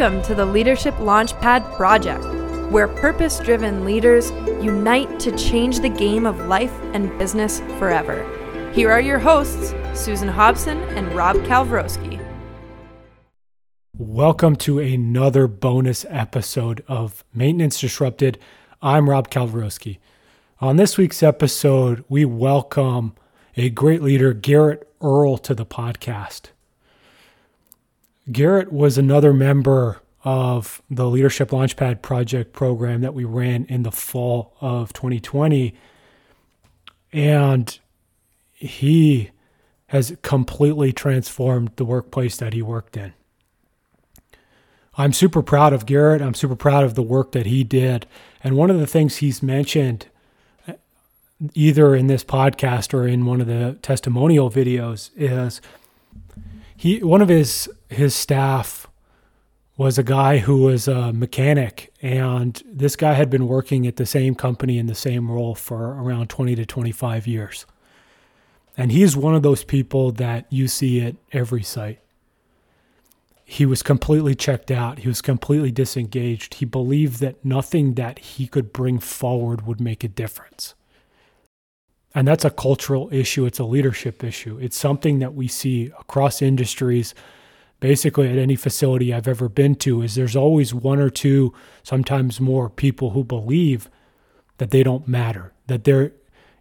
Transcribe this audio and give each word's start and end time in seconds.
Welcome 0.00 0.22
to 0.22 0.34
the 0.34 0.46
Leadership 0.46 0.94
Launchpad 0.94 1.74
Project, 1.76 2.24
where 2.72 2.88
purpose 2.88 3.38
driven 3.38 3.84
leaders 3.84 4.30
unite 4.64 5.20
to 5.20 5.36
change 5.36 5.80
the 5.80 5.90
game 5.90 6.24
of 6.24 6.46
life 6.46 6.72
and 6.94 7.18
business 7.18 7.60
forever. 7.78 8.24
Here 8.72 8.90
are 8.90 9.02
your 9.02 9.18
hosts, 9.18 9.74
Susan 9.92 10.28
Hobson 10.28 10.78
and 10.96 11.12
Rob 11.12 11.36
Kalwarowski. 11.40 12.18
Welcome 13.94 14.56
to 14.56 14.78
another 14.78 15.46
bonus 15.46 16.06
episode 16.08 16.82
of 16.88 17.22
Maintenance 17.34 17.78
Disrupted. 17.78 18.38
I'm 18.80 19.10
Rob 19.10 19.28
Kalwarowski. 19.28 19.98
On 20.62 20.76
this 20.76 20.96
week's 20.96 21.22
episode, 21.22 22.06
we 22.08 22.24
welcome 22.24 23.14
a 23.54 23.68
great 23.68 24.00
leader, 24.00 24.32
Garrett 24.32 24.90
Earl, 25.02 25.36
to 25.36 25.54
the 25.54 25.66
podcast. 25.66 26.52
Garrett 28.30 28.72
was 28.72 28.98
another 28.98 29.32
member 29.32 30.00
of 30.24 30.82
the 30.90 31.08
Leadership 31.08 31.50
Launchpad 31.50 32.02
Project 32.02 32.52
program 32.52 33.00
that 33.00 33.14
we 33.14 33.24
ran 33.24 33.64
in 33.66 33.82
the 33.82 33.92
fall 33.92 34.54
of 34.60 34.92
2020. 34.92 35.74
And 37.12 37.78
he 38.52 39.30
has 39.86 40.16
completely 40.22 40.92
transformed 40.92 41.72
the 41.76 41.84
workplace 41.84 42.36
that 42.36 42.52
he 42.52 42.62
worked 42.62 42.96
in. 42.96 43.12
I'm 44.96 45.12
super 45.12 45.42
proud 45.42 45.72
of 45.72 45.86
Garrett. 45.86 46.20
I'm 46.20 46.34
super 46.34 46.56
proud 46.56 46.84
of 46.84 46.94
the 46.94 47.02
work 47.02 47.32
that 47.32 47.46
he 47.46 47.64
did. 47.64 48.06
And 48.44 48.56
one 48.56 48.70
of 48.70 48.78
the 48.78 48.86
things 48.86 49.16
he's 49.16 49.42
mentioned, 49.42 50.06
uh, 50.68 50.74
either 51.54 51.94
in 51.94 52.06
this 52.06 52.22
podcast 52.22 52.92
or 52.92 53.08
in 53.08 53.24
one 53.24 53.40
of 53.40 53.46
the 53.46 53.78
testimonial 53.82 54.50
videos, 54.50 55.10
is 55.16 55.60
he 56.80 57.02
one 57.02 57.20
of 57.20 57.28
his 57.28 57.68
his 57.90 58.14
staff 58.14 58.86
was 59.76 59.98
a 59.98 60.02
guy 60.02 60.38
who 60.38 60.62
was 60.62 60.88
a 60.88 61.12
mechanic 61.12 61.92
and 62.00 62.62
this 62.64 62.96
guy 62.96 63.12
had 63.12 63.28
been 63.28 63.46
working 63.46 63.86
at 63.86 63.96
the 63.96 64.06
same 64.06 64.34
company 64.34 64.78
in 64.78 64.86
the 64.86 64.94
same 64.94 65.30
role 65.30 65.54
for 65.54 65.90
around 66.02 66.30
20 66.30 66.54
to 66.54 66.64
25 66.64 67.26
years. 67.26 67.66
And 68.78 68.92
he's 68.92 69.14
one 69.14 69.34
of 69.34 69.42
those 69.42 69.62
people 69.62 70.10
that 70.12 70.46
you 70.50 70.68
see 70.68 71.02
at 71.02 71.16
every 71.32 71.62
site. 71.62 72.00
He 73.44 73.66
was 73.66 73.82
completely 73.82 74.34
checked 74.34 74.70
out. 74.70 75.00
He 75.00 75.08
was 75.08 75.20
completely 75.20 75.70
disengaged. 75.70 76.54
He 76.54 76.64
believed 76.64 77.20
that 77.20 77.44
nothing 77.44 77.94
that 77.94 78.18
he 78.20 78.46
could 78.46 78.72
bring 78.72 78.98
forward 78.98 79.66
would 79.66 79.80
make 79.82 80.02
a 80.02 80.08
difference 80.08 80.74
and 82.14 82.26
that's 82.26 82.44
a 82.44 82.50
cultural 82.50 83.08
issue, 83.12 83.46
it's 83.46 83.58
a 83.58 83.64
leadership 83.64 84.24
issue. 84.24 84.58
It's 84.60 84.76
something 84.76 85.20
that 85.20 85.34
we 85.34 85.46
see 85.46 85.92
across 85.98 86.42
industries. 86.42 87.14
Basically, 87.78 88.28
at 88.28 88.36
any 88.36 88.56
facility 88.56 89.14
I've 89.14 89.28
ever 89.28 89.48
been 89.48 89.74
to, 89.76 90.02
is 90.02 90.14
there's 90.14 90.36
always 90.36 90.74
one 90.74 90.98
or 90.98 91.08
two, 91.08 91.54
sometimes 91.82 92.40
more 92.40 92.68
people 92.68 93.10
who 93.10 93.24
believe 93.24 93.88
that 94.58 94.70
they 94.70 94.82
don't 94.82 95.08
matter, 95.08 95.52
that 95.66 95.84
their 95.84 96.12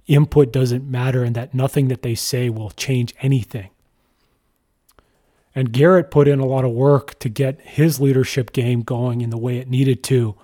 input 0.07 0.53
doesn't 0.53 0.89
matter, 0.89 1.23
and 1.23 1.35
that 1.35 1.53
nothing 1.53 1.87
that 1.89 2.03
they 2.03 2.15
say 2.15 2.49
will 2.49 2.69
change 2.71 3.13
anything. 3.21 3.69
And 5.55 5.73
Garrett 5.73 6.11
put 6.11 6.27
in 6.27 6.39
a 6.39 6.45
lot 6.45 6.63
of 6.63 6.71
work 6.71 7.17
to 7.19 7.27
get 7.27 7.59
his 7.61 7.99
leadership 7.99 8.53
game 8.53 8.81
going 8.81 9.21
in 9.21 9.29
the 9.29 9.37
way 9.37 9.57
it 9.57 9.69
needed 9.69 10.03
to. 10.03 10.35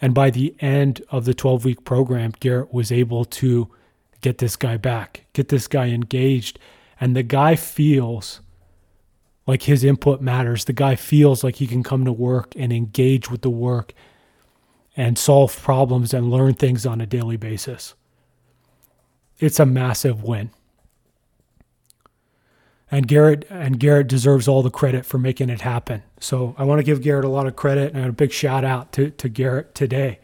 And 0.00 0.14
by 0.14 0.30
the 0.30 0.54
end 0.60 1.02
of 1.10 1.26
the 1.26 1.34
12 1.34 1.64
week 1.64 1.84
program, 1.84 2.32
Garrett 2.40 2.72
was 2.72 2.90
able 2.90 3.24
to 3.26 3.70
get 4.20 4.38
this 4.38 4.56
guy 4.56 4.76
back, 4.76 5.24
get 5.32 5.48
this 5.48 5.68
guy 5.68 5.88
engaged. 5.88 6.58
And 7.00 7.14
the 7.14 7.22
guy 7.22 7.56
feels 7.56 8.40
like 9.46 9.62
his 9.62 9.84
input 9.84 10.20
matters. 10.20 10.64
The 10.64 10.72
guy 10.72 10.96
feels 10.96 11.44
like 11.44 11.56
he 11.56 11.66
can 11.66 11.82
come 11.82 12.04
to 12.04 12.12
work 12.12 12.52
and 12.56 12.72
engage 12.72 13.30
with 13.30 13.42
the 13.42 13.50
work 13.50 13.92
and 14.96 15.16
solve 15.16 15.60
problems 15.62 16.12
and 16.12 16.30
learn 16.30 16.54
things 16.54 16.84
on 16.84 17.00
a 17.00 17.06
daily 17.06 17.36
basis. 17.36 17.94
It's 19.38 19.60
a 19.60 19.66
massive 19.66 20.24
win. 20.24 20.50
And 22.90 23.06
Garrett 23.06 23.46
and 23.50 23.78
Garrett 23.78 24.08
deserves 24.08 24.48
all 24.48 24.62
the 24.62 24.70
credit 24.70 25.04
for 25.04 25.18
making 25.18 25.50
it 25.50 25.60
happen. 25.60 26.02
So 26.20 26.54
I 26.58 26.64
want 26.64 26.80
to 26.80 26.84
give 26.84 27.02
Garrett 27.02 27.24
a 27.24 27.28
lot 27.28 27.46
of 27.46 27.54
credit 27.54 27.94
and 27.94 28.06
a 28.06 28.12
big 28.12 28.32
shout 28.32 28.64
out 28.64 28.92
to, 28.92 29.10
to 29.10 29.28
Garrett 29.28 29.74
today 29.74 30.18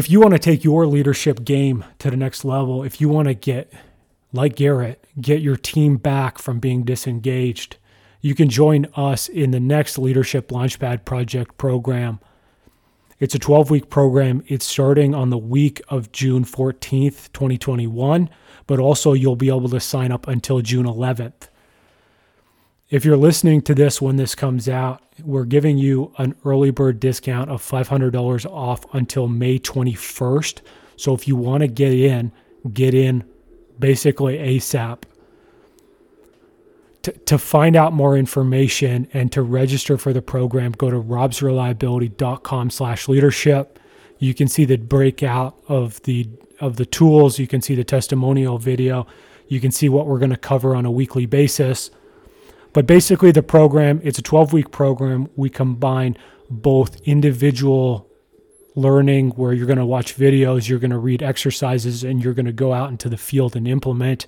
if 0.00 0.08
you 0.08 0.18
want 0.18 0.32
to 0.32 0.38
take 0.38 0.64
your 0.64 0.86
leadership 0.86 1.44
game 1.44 1.84
to 1.98 2.10
the 2.10 2.16
next 2.16 2.42
level, 2.42 2.82
if 2.82 3.02
you 3.02 3.10
want 3.10 3.28
to 3.28 3.34
get, 3.34 3.70
like 4.32 4.56
Garrett, 4.56 5.04
get 5.20 5.42
your 5.42 5.58
team 5.58 5.98
back 5.98 6.38
from 6.38 6.58
being 6.58 6.84
disengaged, 6.84 7.76
you 8.22 8.34
can 8.34 8.48
join 8.48 8.86
us 8.96 9.28
in 9.28 9.50
the 9.50 9.60
next 9.60 9.98
Leadership 9.98 10.48
Launchpad 10.48 11.04
Project 11.04 11.58
program. 11.58 12.18
It's 13.18 13.34
a 13.34 13.38
12 13.38 13.70
week 13.70 13.90
program. 13.90 14.42
It's 14.46 14.64
starting 14.64 15.14
on 15.14 15.28
the 15.28 15.36
week 15.36 15.82
of 15.90 16.10
June 16.12 16.46
14th, 16.46 17.30
2021, 17.34 18.30
but 18.66 18.78
also 18.78 19.12
you'll 19.12 19.36
be 19.36 19.48
able 19.48 19.68
to 19.68 19.80
sign 19.80 20.12
up 20.12 20.26
until 20.26 20.62
June 20.62 20.86
11th. 20.86 21.49
If 22.90 23.04
you're 23.04 23.16
listening 23.16 23.62
to 23.62 23.74
this 23.74 24.02
when 24.02 24.16
this 24.16 24.34
comes 24.34 24.68
out, 24.68 25.00
we're 25.22 25.44
giving 25.44 25.78
you 25.78 26.12
an 26.18 26.34
early 26.44 26.72
bird 26.72 26.98
discount 26.98 27.48
of 27.48 27.62
$500 27.62 28.46
off 28.46 28.84
until 28.92 29.28
May 29.28 29.60
21st. 29.60 30.60
So 30.96 31.14
if 31.14 31.28
you 31.28 31.36
want 31.36 31.60
to 31.60 31.68
get 31.68 31.92
in, 31.92 32.32
get 32.72 32.92
in 32.92 33.22
basically 33.78 34.38
ASAP. 34.38 35.04
To, 37.02 37.12
to 37.12 37.38
find 37.38 37.76
out 37.76 37.92
more 37.92 38.16
information 38.16 39.06
and 39.12 39.30
to 39.32 39.40
register 39.40 39.96
for 39.96 40.12
the 40.12 40.20
program, 40.20 40.72
go 40.72 40.90
to 40.90 41.00
robsreliability.com 41.00 42.70
slash 42.70 43.08
leadership. 43.08 43.78
You 44.18 44.34
can 44.34 44.48
see 44.48 44.64
the 44.64 44.76
breakout 44.76 45.56
of 45.68 46.02
the 46.02 46.28
of 46.60 46.76
the 46.76 46.84
tools. 46.84 47.38
You 47.38 47.46
can 47.46 47.62
see 47.62 47.74
the 47.74 47.84
testimonial 47.84 48.58
video. 48.58 49.06
You 49.48 49.60
can 49.60 49.70
see 49.70 49.88
what 49.88 50.06
we're 50.06 50.18
going 50.18 50.30
to 50.30 50.36
cover 50.36 50.76
on 50.76 50.84
a 50.84 50.90
weekly 50.90 51.24
basis 51.24 51.90
but 52.72 52.86
basically, 52.86 53.32
the 53.32 53.42
program, 53.42 54.00
it's 54.04 54.18
a 54.18 54.22
12 54.22 54.52
week 54.52 54.70
program. 54.70 55.28
We 55.36 55.50
combine 55.50 56.16
both 56.48 57.00
individual 57.02 58.08
learning 58.76 59.30
where 59.30 59.52
you're 59.52 59.66
going 59.66 59.78
to 59.78 59.84
watch 59.84 60.16
videos, 60.16 60.68
you're 60.68 60.78
going 60.78 60.90
to 60.90 60.98
read 60.98 61.22
exercises, 61.22 62.04
and 62.04 62.22
you're 62.22 62.34
going 62.34 62.46
to 62.46 62.52
go 62.52 62.72
out 62.72 62.90
into 62.90 63.08
the 63.08 63.16
field 63.16 63.56
and 63.56 63.66
implement, 63.66 64.26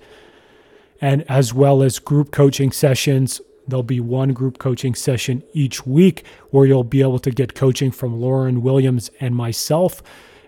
and 1.00 1.24
as 1.30 1.54
well 1.54 1.82
as 1.82 1.98
group 1.98 2.30
coaching 2.32 2.72
sessions. 2.72 3.40
There'll 3.66 3.84
be 3.84 4.00
one 4.00 4.32
group 4.32 4.58
coaching 4.58 4.94
session 4.94 5.44
each 5.52 5.86
week 5.86 6.24
where 6.50 6.66
you'll 6.66 6.82
be 6.82 7.00
able 7.00 7.20
to 7.20 7.30
get 7.30 7.54
coaching 7.54 7.92
from 7.92 8.20
Lauren 8.20 8.60
Williams 8.60 9.08
and 9.20 9.36
myself 9.36 10.02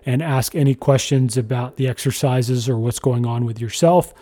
and 0.05 0.21
ask 0.21 0.53
any 0.53 0.75
questions 0.75 1.37
about 1.37 1.77
the 1.77 1.87
exercises 1.87 2.67
or 2.67 2.77
what's 2.77 2.99
going 2.99 3.25
on 3.25 3.45
with 3.45 3.59
yourself. 3.59 4.13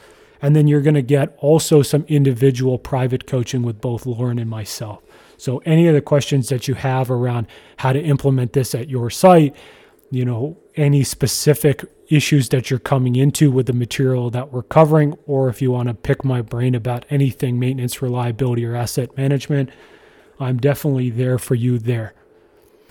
And 0.44 0.58
then 0.58 0.68
you're 0.68 0.82
going 0.82 0.94
to 0.94 1.02
get 1.02 1.36
also 1.40 1.82
some 1.82 2.04
individual 2.10 2.78
private 2.78 3.26
coaching 3.26 3.64
with 3.64 3.80
both 3.80 4.06
Lauren 4.06 4.38
and 4.38 4.50
myself. 4.50 5.02
So, 5.38 5.60
any 5.66 5.88
of 5.88 5.94
the 5.96 6.02
questions 6.02 6.50
that 6.50 6.68
you 6.68 6.74
have 6.74 7.10
around 7.10 7.48
how 7.78 7.94
to 7.94 8.02
implement 8.02 8.52
this 8.52 8.76
at 8.76 8.90
your 8.90 9.10
site, 9.10 9.56
you 10.12 10.26
know, 10.26 10.58
any 10.76 11.04
specific 11.06 11.86
issues 12.10 12.50
that 12.50 12.70
you're 12.70 12.78
coming 12.78 13.16
into 13.16 13.52
with 13.52 13.68
the 13.68 13.74
material 13.74 14.30
that 14.32 14.52
we're 14.52 14.64
covering, 14.64 15.18
or 15.26 15.48
if 15.48 15.62
you 15.62 15.72
want 15.72 15.88
to 15.88 15.94
pick 15.94 16.26
my 16.26 16.42
brain 16.42 16.76
about 16.76 17.06
anything 17.10 17.58
maintenance, 17.58 18.02
reliability, 18.02 18.66
or 18.66 18.76
asset 18.76 19.16
management, 19.18 19.70
I'm 20.42 20.58
definitely 20.58 21.10
there 21.10 21.40
for 21.40 21.56
you 21.56 21.80
there. 21.80 22.14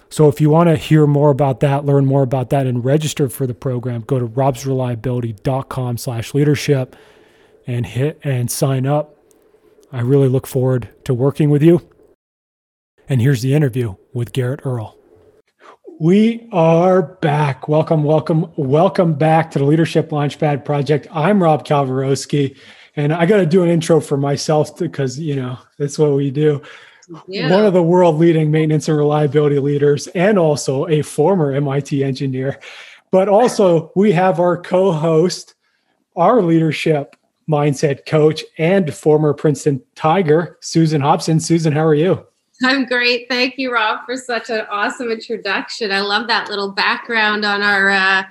So 0.09 0.29
if 0.29 0.41
you 0.41 0.49
want 0.49 0.69
to 0.69 0.77
hear 0.77 1.07
more 1.07 1.31
about 1.31 1.61
that, 1.61 1.85
learn 1.85 2.07
more 2.07 2.23
about 2.23 2.49
that, 2.51 2.67
and 2.67 2.83
register 2.83 3.29
for 3.29 3.47
the 3.47 3.55
program, 3.55 4.03
go 4.03 4.19
to 4.19 4.27
robsreliability.com 4.27 5.99
slash 5.99 6.35
leadership 6.35 6.97
and 7.67 7.87
hit 7.87 8.21
and 8.25 8.51
sign 8.51 8.87
up. 8.87 9.17
I 9.93 10.01
really 10.01 10.29
look 10.29 10.47
forward 10.47 10.89
to 11.05 11.15
working 11.15 11.51
with 11.51 11.63
you. 11.63 11.89
And 13.09 13.21
here's 13.21 13.43
the 13.43 13.55
interview 13.55 13.97
with 14.15 14.33
Garrett 14.33 14.61
Earl. 14.65 14.97
We 16.01 16.49
are 16.51 17.03
back. 17.03 17.69
Welcome, 17.69 18.03
welcome, 18.03 18.51
welcome 18.57 19.15
back 19.15 19.51
to 19.53 19.59
the 19.59 19.65
Leadership 19.65 20.11
Launchpad 20.11 20.65
Project. 20.65 21.07
I'm 21.13 21.43
Rob 21.43 21.67
Kalwarowski, 21.67 22.57
and 22.97 23.13
I 23.13 23.27
got 23.27 23.37
to 23.37 23.47
do 23.47 23.63
an 23.63 23.69
intro 23.69 24.01
for 24.01 24.17
myself 24.17 24.77
because, 24.77 25.19
you 25.19 25.37
know, 25.37 25.59
that's 25.79 25.99
what 25.99 26.13
we 26.13 26.31
do. 26.31 26.63
Yeah. 27.29 27.51
One 27.51 27.67
of 27.67 27.73
the 27.73 27.83
world 27.83 28.17
leading 28.17 28.51
maintenance 28.51 28.89
and 28.89 28.97
reliability 28.97 29.59
leaders, 29.59 30.07
and 30.09 30.39
also 30.39 30.89
a 30.89 31.03
former 31.03 31.53
MIT 31.53 32.03
engineer. 32.03 32.59
But 33.11 33.29
also, 33.29 33.93
we 33.95 34.13
have 34.13 34.41
our 34.41 34.57
co 34.57 34.93
host, 34.93 35.55
our 36.17 36.43
leadership 36.43 37.15
mindset 37.49 38.07
coach 38.07 38.45
and 38.59 38.93
former 38.93 39.35
Princeton 39.35 39.83
Tiger, 39.95 40.59
Susan 40.61 41.01
Hobson. 41.01 41.41
Susan, 41.41 41.73
how 41.73 41.85
are 41.85 41.95
you? 41.95 42.27
I'm 42.65 42.85
great. 42.85 43.27
Thank 43.29 43.59
you, 43.59 43.73
Rob, 43.73 44.05
for 44.07 44.17
such 44.17 44.51
an 44.51 44.67
awesome 44.71 45.11
introduction. 45.11 45.91
I 45.91 46.01
love 46.01 46.29
that 46.29 46.49
little 46.49 46.71
background 46.71 47.45
on 47.45 47.63
our 47.63 47.91
uh, 47.91 48.23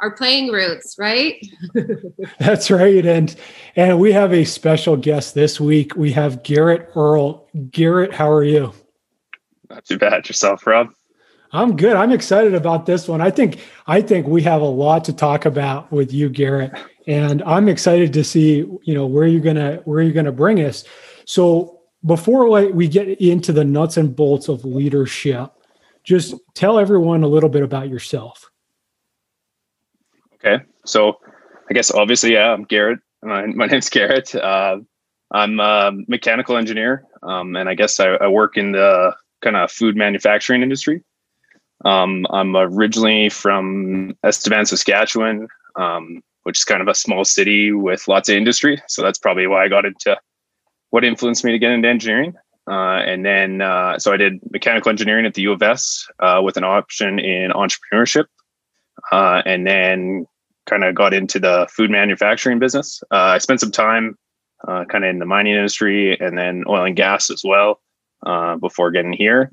our 0.00 0.10
playing 0.10 0.50
roots, 0.50 0.96
right? 0.98 1.44
That's 2.38 2.70
right. 2.70 3.04
And 3.04 3.34
and 3.76 3.98
we 3.98 4.12
have 4.12 4.32
a 4.32 4.44
special 4.44 4.96
guest 4.96 5.34
this 5.34 5.60
week. 5.60 5.96
We 5.96 6.12
have 6.12 6.42
Garrett 6.42 6.90
Earl. 6.94 7.48
Garrett, 7.70 8.12
how 8.14 8.30
are 8.30 8.44
you? 8.44 8.72
Not 9.68 9.84
too 9.84 9.98
bad. 9.98 10.28
Yourself, 10.28 10.66
Rob? 10.66 10.88
I'm 11.52 11.76
good. 11.76 11.96
I'm 11.96 12.12
excited 12.12 12.54
about 12.54 12.86
this 12.86 13.08
one. 13.08 13.20
I 13.20 13.30
think 13.30 13.60
I 13.86 14.00
think 14.00 14.26
we 14.26 14.42
have 14.42 14.62
a 14.62 14.66
lot 14.66 15.04
to 15.04 15.12
talk 15.12 15.46
about 15.46 15.90
with 15.90 16.12
you, 16.12 16.28
Garrett, 16.28 16.72
and 17.06 17.42
I'm 17.42 17.68
excited 17.68 18.12
to 18.12 18.24
see 18.24 18.58
you 18.82 18.94
know 18.94 19.06
where 19.06 19.26
you're 19.26 19.40
gonna 19.40 19.76
where 19.84 20.00
you're 20.02 20.12
gonna 20.12 20.32
bring 20.32 20.60
us. 20.60 20.84
So 21.24 21.80
before 22.04 22.48
we 22.70 22.88
get 22.88 23.20
into 23.20 23.52
the 23.52 23.64
nuts 23.64 23.96
and 23.96 24.14
bolts 24.14 24.48
of 24.48 24.64
leadership, 24.64 25.50
just 26.04 26.34
tell 26.54 26.78
everyone 26.78 27.22
a 27.22 27.28
little 27.28 27.50
bit 27.50 27.62
about 27.62 27.88
yourself. 27.88 28.50
Okay, 30.34 30.64
so 30.84 31.18
I 31.68 31.74
guess 31.74 31.90
obviously, 31.90 32.32
yeah, 32.32 32.52
I'm 32.52 32.64
Garrett. 32.64 33.00
My, 33.22 33.46
my 33.46 33.66
name's 33.66 33.90
Garrett. 33.90 34.34
Uh, 34.34 34.78
I'm 35.30 35.60
a 35.60 35.92
mechanical 36.08 36.56
engineer, 36.56 37.04
um, 37.22 37.54
and 37.56 37.68
I 37.68 37.74
guess 37.74 38.00
I, 38.00 38.14
I 38.14 38.28
work 38.28 38.56
in 38.56 38.72
the 38.72 39.14
kind 39.42 39.56
of 39.56 39.70
food 39.70 39.96
manufacturing 39.96 40.62
industry. 40.62 41.02
Um, 41.84 42.26
I'm 42.30 42.56
originally 42.56 43.28
from 43.28 44.16
Estevan, 44.22 44.66
Saskatchewan, 44.66 45.48
um, 45.76 46.22
which 46.42 46.58
is 46.58 46.64
kind 46.64 46.82
of 46.82 46.88
a 46.88 46.94
small 46.94 47.24
city 47.24 47.72
with 47.72 48.08
lots 48.08 48.28
of 48.28 48.36
industry. 48.36 48.82
So 48.88 49.02
that's 49.02 49.18
probably 49.18 49.46
why 49.46 49.64
I 49.64 49.68
got 49.68 49.84
into 49.84 50.18
what 50.90 51.04
influenced 51.04 51.44
me 51.44 51.52
to 51.52 51.58
get 51.58 51.70
into 51.70 51.88
engineering. 51.88 52.34
Uh, 52.68 53.00
and 53.00 53.24
then, 53.24 53.62
uh, 53.62 53.98
so 53.98 54.12
I 54.12 54.16
did 54.16 54.40
mechanical 54.50 54.90
engineering 54.90 55.26
at 55.26 55.34
the 55.34 55.42
U 55.42 55.52
of 55.52 55.62
S 55.62 56.06
uh, 56.18 56.40
with 56.44 56.56
an 56.56 56.64
option 56.64 57.18
in 57.18 57.50
entrepreneurship. 57.50 58.26
Uh, 59.10 59.40
and 59.46 59.66
then 59.66 60.26
kind 60.66 60.84
of 60.84 60.94
got 60.94 61.14
into 61.14 61.38
the 61.38 61.66
food 61.70 61.90
manufacturing 61.90 62.58
business. 62.58 63.02
Uh, 63.10 63.16
I 63.16 63.38
spent 63.38 63.60
some 63.60 63.72
time 63.72 64.18
uh, 64.68 64.84
kind 64.84 65.04
of 65.04 65.10
in 65.10 65.18
the 65.18 65.26
mining 65.26 65.54
industry 65.54 66.20
and 66.20 66.36
then 66.36 66.64
oil 66.68 66.84
and 66.84 66.94
gas 66.94 67.30
as 67.30 67.42
well 67.42 67.80
before 68.60 68.90
getting 68.90 69.14
here. 69.14 69.52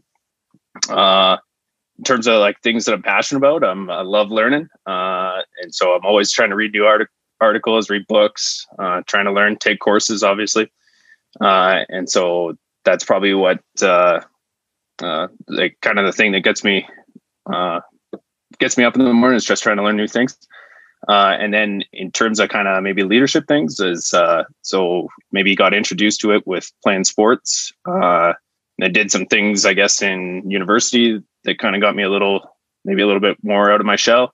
In 1.97 2.03
terms 2.03 2.27
of 2.27 2.39
like 2.39 2.61
things 2.61 2.85
that 2.85 2.94
I'm 2.94 3.03
passionate 3.03 3.39
about, 3.39 3.63
I'm, 3.63 3.89
I 3.89 4.01
love 4.01 4.31
learning. 4.31 4.67
and 4.85 5.44
so 5.75 5.94
I'm 5.94 6.05
always 6.05 6.31
trying 6.31 6.49
to 6.49 6.55
read 6.55 6.73
new 6.73 6.85
art- 6.85 7.09
articles, 7.41 7.89
read 7.89 8.07
books, 8.07 8.65
trying 9.07 9.25
to 9.25 9.31
learn, 9.31 9.57
take 9.57 9.79
courses, 9.79 10.23
obviously. 10.23 10.71
Uh, 11.41 11.83
and 11.89 12.09
so 12.09 12.57
that's 12.83 13.03
probably 13.03 13.33
what 13.33 13.59
uh, 13.81 14.21
uh, 14.99 15.27
like 15.47 15.77
kind 15.81 15.99
of 15.99 16.05
the 16.05 16.11
thing 16.11 16.31
that 16.31 16.41
gets 16.41 16.63
me 16.63 16.88
uh, 17.51 17.79
gets 18.59 18.77
me 18.77 18.83
up 18.83 18.95
in 18.95 19.03
the 19.03 19.13
morning 19.13 19.38
is 19.38 19.45
just 19.45 19.63
trying 19.63 19.77
to 19.77 19.83
learn 19.83 19.97
new 19.97 20.07
things. 20.07 20.38
Uh, 21.07 21.38
and 21.39 21.53
then 21.53 21.83
in 21.94 22.11
terms 22.11 22.39
of 22.39 22.49
kind 22.49 22.67
of 22.67 22.81
maybe 22.81 23.03
leadership 23.03 23.47
things 23.47 23.79
is 23.79 24.13
uh, 24.13 24.44
so 24.63 25.07
maybe 25.31 25.55
got 25.55 25.73
introduced 25.73 26.19
to 26.19 26.31
it 26.31 26.45
with 26.47 26.71
playing 26.83 27.03
sports. 27.03 27.71
Uh, 27.85 28.33
and 28.77 28.85
I 28.85 28.89
did 28.89 29.12
some 29.12 29.25
things, 29.25 29.65
I 29.65 29.74
guess, 29.74 30.01
in 30.01 30.50
university 30.50 31.21
that 31.44 31.59
kind 31.59 31.75
of 31.75 31.81
got 31.81 31.95
me 31.95 32.03
a 32.03 32.09
little, 32.09 32.41
maybe 32.85 33.01
a 33.01 33.07
little 33.07 33.21
bit 33.21 33.38
more 33.44 33.71
out 33.71 33.79
of 33.79 33.85
my 33.85 33.95
shell. 33.95 34.33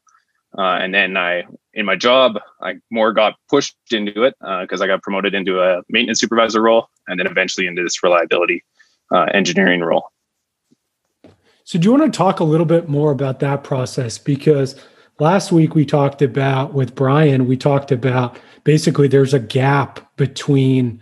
Uh, 0.58 0.78
and 0.82 0.94
then 0.94 1.18
I, 1.18 1.44
in 1.74 1.86
my 1.86 1.96
job, 1.96 2.40
I 2.62 2.76
more 2.92 3.14
got 3.14 3.36
pushed 3.50 3.76
into 3.92 4.24
it 4.24 4.36
because 4.40 4.82
uh, 4.82 4.84
I 4.84 4.88
got 4.88 5.02
promoted 5.02 5.34
into 5.34 5.62
a 5.62 5.82
maintenance 5.90 6.20
supervisor 6.20 6.62
role, 6.62 6.90
and 7.08 7.20
then 7.20 7.26
eventually 7.26 7.66
into 7.66 7.82
this 7.82 8.04
reliability 8.04 8.64
uh, 9.12 9.26
engineering 9.34 9.82
role. 9.82 10.10
So, 11.64 11.80
do 11.80 11.86
you 11.86 11.92
want 11.92 12.12
to 12.12 12.16
talk 12.16 12.40
a 12.40 12.44
little 12.44 12.68
bit 12.68 12.88
more 12.88 13.12
about 13.12 13.40
that 13.40 13.64
process? 13.64 14.20
Because 14.20 14.76
last 15.20 15.52
week 15.52 15.74
we 15.74 15.86
talked 15.86 16.22
about 16.22 16.74
with 16.74 16.94
Brian, 16.94 17.48
we 17.48 17.58
talked 17.58 17.92
about 17.92 18.38
basically 18.64 19.08
there's 19.08 19.34
a 19.34 19.40
gap 19.40 20.16
between 20.18 21.02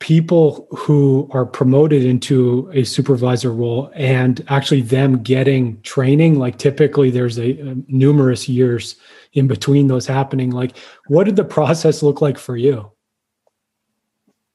people 0.00 0.66
who 0.70 1.28
are 1.32 1.46
promoted 1.46 2.04
into 2.04 2.70
a 2.74 2.84
supervisor 2.84 3.52
role 3.52 3.90
and 3.94 4.44
actually 4.48 4.82
them 4.82 5.22
getting 5.22 5.80
training 5.82 6.38
like 6.38 6.58
typically 6.58 7.10
there's 7.10 7.38
a, 7.38 7.58
a, 7.60 7.76
numerous 7.88 8.48
years 8.48 8.96
in 9.32 9.46
between 9.46 9.86
those 9.86 10.06
happening 10.06 10.50
like 10.50 10.76
what 11.06 11.24
did 11.24 11.36
the 11.36 11.44
process 11.44 12.02
look 12.02 12.20
like 12.20 12.38
for 12.38 12.56
you? 12.56 12.90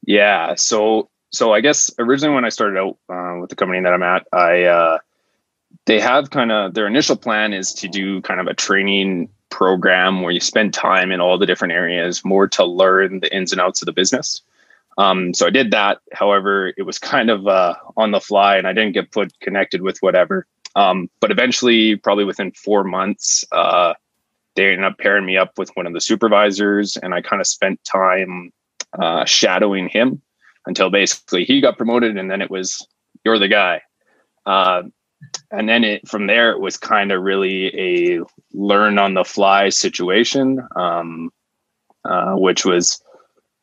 Yeah 0.06 0.56
so 0.56 1.09
so 1.31 1.53
i 1.53 1.62
guess 1.62 1.91
originally 2.00 2.33
when 2.33 2.45
i 2.45 2.50
started 2.50 2.80
out 2.80 2.97
uh, 3.09 3.39
with 3.39 3.50
the 3.50 3.56
company 3.56 3.81
that 3.81 3.94
i'm 3.94 4.03
at 4.03 4.25
i 4.33 4.63
uh, 4.63 4.97
they 5.86 6.00
have 6.00 6.30
kind 6.31 6.51
of 6.51 6.74
their 6.74 6.88
initial 6.88 7.15
plan 7.15 7.53
is 7.53 7.74
to 7.74 7.88
do 7.88 8.21
kind 8.21 8.39
of 8.39 8.47
a 8.47 8.53
training 8.53 9.30
program 9.50 10.21
where 10.21 10.31
you 10.31 10.39
spend 10.39 10.74
time 10.74 11.12
in 11.12 11.21
all 11.21 11.38
the 11.38 11.45
different 11.45 11.74
areas 11.74 12.24
more 12.25 12.47
to 12.47 12.63
learn 12.63 13.19
the 13.19 13.36
ins 13.36 13.51
and 13.51 13.62
outs 13.62 13.81
of 13.81 13.86
the 13.86 13.94
business 13.94 14.41
um, 15.00 15.34
so 15.34 15.48
I 15.48 15.50
did 15.50 15.72
that. 15.72 16.00
However, 16.12 16.74
it 16.78 16.84
was 16.84 17.00
kind 17.00 17.30
of 17.30 17.48
uh, 17.48 17.75
on 17.96 18.12
the 18.12 18.19
fly, 18.19 18.57
and 18.57 18.68
I 18.68 18.74
didn't 18.74 18.92
get 18.92 19.12
put 19.12 19.34
connected 19.40 19.81
with 19.81 19.98
whatever. 20.00 20.46
Um, 20.75 21.10
but 21.22 21.31
eventually, 21.31 21.96
probably 21.96 22.25
within 22.25 22.51
four 22.51 22.84
months, 22.84 23.46
uh, 23.54 23.94
they 24.56 24.66
ended 24.66 24.84
up 24.84 24.98
pairing 24.98 25.25
me 25.25 25.38
up 25.38 25.57
with 25.57 25.69
one 25.75 25.88
of 25.88 25.94
the 25.94 26.01
supervisors, 26.01 26.98
and 26.98 27.13
I 27.13 27.22
kind 27.22 27.40
of 27.40 27.48
spent 27.48 27.81
time 27.86 28.51
uh, 29.00 29.24
shadowing 29.24 29.88
him 29.88 30.22
until 30.66 30.90
basically 30.90 31.46
he 31.46 31.62
got 31.62 31.78
promoted, 31.78 32.18
and 32.18 32.30
then 32.30 32.42
it 32.42 32.51
was 32.51 32.86
you're 33.24 33.40
the 33.40 33.48
guy. 33.48 33.81
Uh, 34.46 34.84
and 35.50 35.69
then 35.69 35.86
it 35.86 36.06
from 36.10 36.28
there, 36.28 36.51
it 36.51 36.60
was 36.60 36.75
kind 36.75 37.13
of 37.13 37.24
really 37.24 37.68
a 38.18 38.19
learn 38.51 39.00
on 39.00 39.13
the 39.13 39.24
fly 39.24 39.69
situation, 39.69 40.62
um, 40.75 41.31
uh, 42.04 42.34
which 42.34 42.66
was 42.66 43.01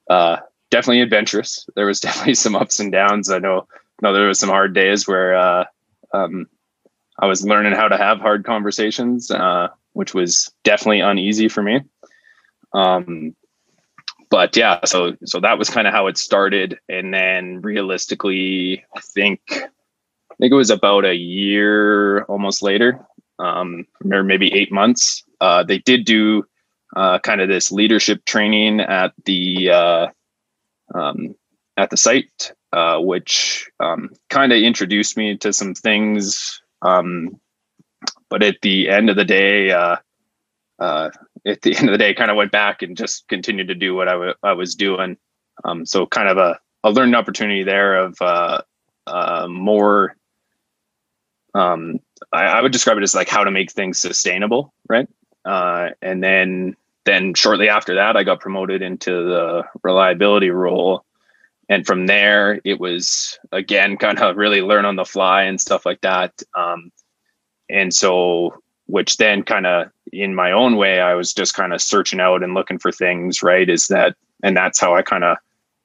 uh, 0.08 0.38
definitely 0.70 1.00
adventurous. 1.00 1.66
There 1.74 1.86
was 1.86 2.00
definitely 2.06 2.34
some 2.34 2.56
ups 2.56 2.80
and 2.80 2.92
downs. 2.92 3.30
I 3.30 3.38
know, 3.38 3.66
know 4.02 4.12
there 4.12 4.28
was 4.28 4.38
some 4.38 4.48
hard 4.48 4.74
days 4.74 5.06
where 5.06 5.34
uh, 5.36 5.64
um, 6.12 6.46
I 7.18 7.26
was 7.26 7.44
learning 7.44 7.72
how 7.72 7.88
to 7.88 7.96
have 7.96 8.20
hard 8.20 8.44
conversations, 8.44 9.30
uh, 9.30 9.68
which 9.92 10.14
was 10.14 10.50
definitely 10.64 11.00
uneasy 11.00 11.48
for 11.48 11.62
me. 11.62 11.80
Um, 12.72 13.34
but 14.28 14.56
yeah, 14.56 14.84
so 14.84 15.16
so 15.24 15.40
that 15.40 15.58
was 15.58 15.70
kind 15.70 15.86
of 15.86 15.94
how 15.94 16.08
it 16.08 16.18
started, 16.18 16.78
and 16.88 17.14
then 17.14 17.60
realistically, 17.62 18.84
I 18.94 19.00
think 19.00 19.40
I 19.50 20.34
think 20.38 20.52
it 20.52 20.56
was 20.56 20.70
about 20.70 21.04
a 21.04 21.14
year 21.14 22.24
almost 22.24 22.60
later, 22.60 23.06
um, 23.38 23.86
or 24.12 24.24
maybe 24.24 24.52
eight 24.52 24.72
months. 24.72 25.22
Uh, 25.40 25.62
they 25.62 25.78
did 25.78 26.04
do 26.04 26.44
uh, 26.96 27.18
kind 27.20 27.40
of 27.40 27.48
this 27.48 27.70
leadership 27.70 28.24
training 28.24 28.80
at 28.80 29.12
the 29.24 29.70
uh, 29.70 30.06
um, 30.94 31.34
at 31.76 31.90
the 31.90 31.96
site, 31.96 32.52
uh, 32.72 32.98
which 32.98 33.68
um, 33.80 34.10
kind 34.30 34.52
of 34.52 34.58
introduced 34.58 35.16
me 35.16 35.36
to 35.38 35.52
some 35.52 35.74
things. 35.74 36.60
Um, 36.82 37.40
but 38.28 38.42
at 38.42 38.56
the 38.62 38.88
end 38.88 39.10
of 39.10 39.16
the 39.16 39.24
day, 39.24 39.70
uh, 39.70 39.96
uh, 40.78 41.10
at 41.46 41.62
the 41.62 41.76
end 41.76 41.88
of 41.88 41.92
the 41.92 41.98
day, 41.98 42.14
kind 42.14 42.30
of 42.30 42.36
went 42.36 42.52
back 42.52 42.82
and 42.82 42.96
just 42.96 43.28
continued 43.28 43.68
to 43.68 43.74
do 43.74 43.94
what 43.94 44.08
I, 44.08 44.12
w- 44.12 44.34
I 44.42 44.52
was 44.52 44.74
doing. 44.74 45.16
Um, 45.64 45.86
so 45.86 46.06
kind 46.06 46.28
of 46.28 46.38
a, 46.38 46.58
a 46.84 46.90
learning 46.90 47.14
opportunity 47.14 47.62
there 47.62 47.96
of 47.96 48.16
uh, 48.20 48.62
uh, 49.06 49.46
more. 49.48 50.16
Um, 51.54 52.00
I, 52.32 52.44
I, 52.44 52.60
would 52.60 52.72
describe 52.72 52.98
it 52.98 53.02
as 53.02 53.14
like 53.14 53.28
how 53.28 53.44
to 53.44 53.50
make 53.50 53.72
things 53.72 53.98
sustainable, 53.98 54.74
right? 54.88 55.08
Uh, 55.44 55.90
and 56.02 56.22
then 56.22 56.76
then 57.06 57.32
shortly 57.34 57.68
after 57.68 57.94
that, 57.94 58.16
I 58.16 58.24
got 58.24 58.40
promoted 58.40 58.82
into 58.82 59.10
the 59.10 59.62
reliability 59.82 60.50
role. 60.50 61.04
And 61.68 61.86
from 61.86 62.06
there, 62.06 62.60
it 62.64 62.78
was 62.78 63.38
again 63.52 63.96
kind 63.98 64.18
of 64.18 64.36
really 64.36 64.60
learn 64.60 64.84
on 64.84 64.96
the 64.96 65.04
fly 65.04 65.44
and 65.44 65.60
stuff 65.60 65.86
like 65.86 66.02
that. 66.02 66.42
Um, 66.54 66.92
and 67.70 67.94
so, 67.94 68.62
which 68.86 69.16
then 69.16 69.42
kind 69.42 69.66
of 69.66 69.90
in 70.12 70.34
my 70.34 70.52
own 70.52 70.76
way, 70.76 71.00
I 71.00 71.14
was 71.14 71.32
just 71.32 71.54
kind 71.54 71.72
of 71.72 71.80
searching 71.80 72.20
out 72.20 72.42
and 72.42 72.54
looking 72.54 72.78
for 72.78 72.92
things, 72.92 73.42
right? 73.42 73.68
Is 73.68 73.88
that, 73.88 74.14
and 74.42 74.56
that's 74.56 74.78
how 74.78 74.94
I 74.94 75.02
kind 75.02 75.24
of 75.24 75.38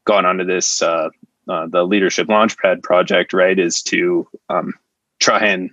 got 0.05 0.25
onto 0.25 0.43
this, 0.43 0.81
uh, 0.81 1.09
uh, 1.47 1.67
the 1.67 1.83
leadership 1.83 2.27
launchpad 2.27 2.83
project, 2.83 3.33
right? 3.33 3.57
Is 3.57 3.81
to 3.83 4.27
um, 4.49 4.73
try 5.19 5.39
and 5.39 5.71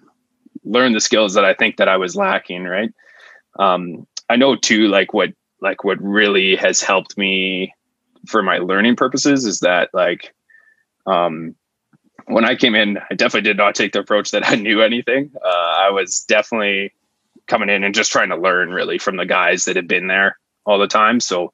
learn 0.64 0.92
the 0.92 1.00
skills 1.00 1.34
that 1.34 1.44
I 1.44 1.52
think 1.52 1.76
that 1.76 1.88
I 1.88 1.98
was 1.98 2.16
lacking, 2.16 2.64
right? 2.64 2.92
Um, 3.58 4.06
I 4.28 4.36
know 4.36 4.56
too, 4.56 4.88
like 4.88 5.12
what 5.12 5.30
like 5.60 5.84
what 5.84 6.00
really 6.00 6.56
has 6.56 6.80
helped 6.80 7.18
me 7.18 7.74
for 8.26 8.42
my 8.42 8.58
learning 8.58 8.96
purposes 8.96 9.44
is 9.44 9.60
that 9.60 9.90
like 9.92 10.34
um 11.06 11.54
when 12.26 12.44
I 12.44 12.56
came 12.56 12.74
in, 12.74 12.98
I 13.10 13.14
definitely 13.14 13.48
did 13.48 13.56
not 13.56 13.74
take 13.74 13.92
the 13.92 14.00
approach 14.00 14.30
that 14.32 14.46
I 14.48 14.54
knew 14.54 14.82
anything. 14.82 15.30
Uh, 15.44 15.74
I 15.78 15.90
was 15.90 16.20
definitely 16.28 16.92
coming 17.46 17.70
in 17.70 17.82
and 17.82 17.94
just 17.94 18.12
trying 18.12 18.28
to 18.28 18.36
learn 18.36 18.70
really 18.70 18.98
from 18.98 19.16
the 19.16 19.24
guys 19.24 19.64
that 19.64 19.76
had 19.76 19.88
been 19.88 20.06
there 20.06 20.38
all 20.66 20.78
the 20.78 20.86
time. 20.86 21.20
So 21.20 21.52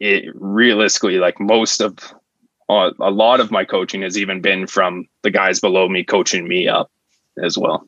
it 0.00 0.24
realistically, 0.34 1.18
like 1.18 1.38
most 1.38 1.80
of 1.80 1.96
uh, 2.68 2.90
a 3.00 3.10
lot 3.10 3.40
of 3.40 3.50
my 3.50 3.64
coaching 3.64 4.02
has 4.02 4.18
even 4.18 4.40
been 4.40 4.66
from 4.66 5.06
the 5.22 5.30
guys 5.30 5.60
below 5.60 5.88
me 5.88 6.02
coaching 6.02 6.48
me 6.48 6.66
up 6.68 6.90
as 7.42 7.56
well. 7.56 7.86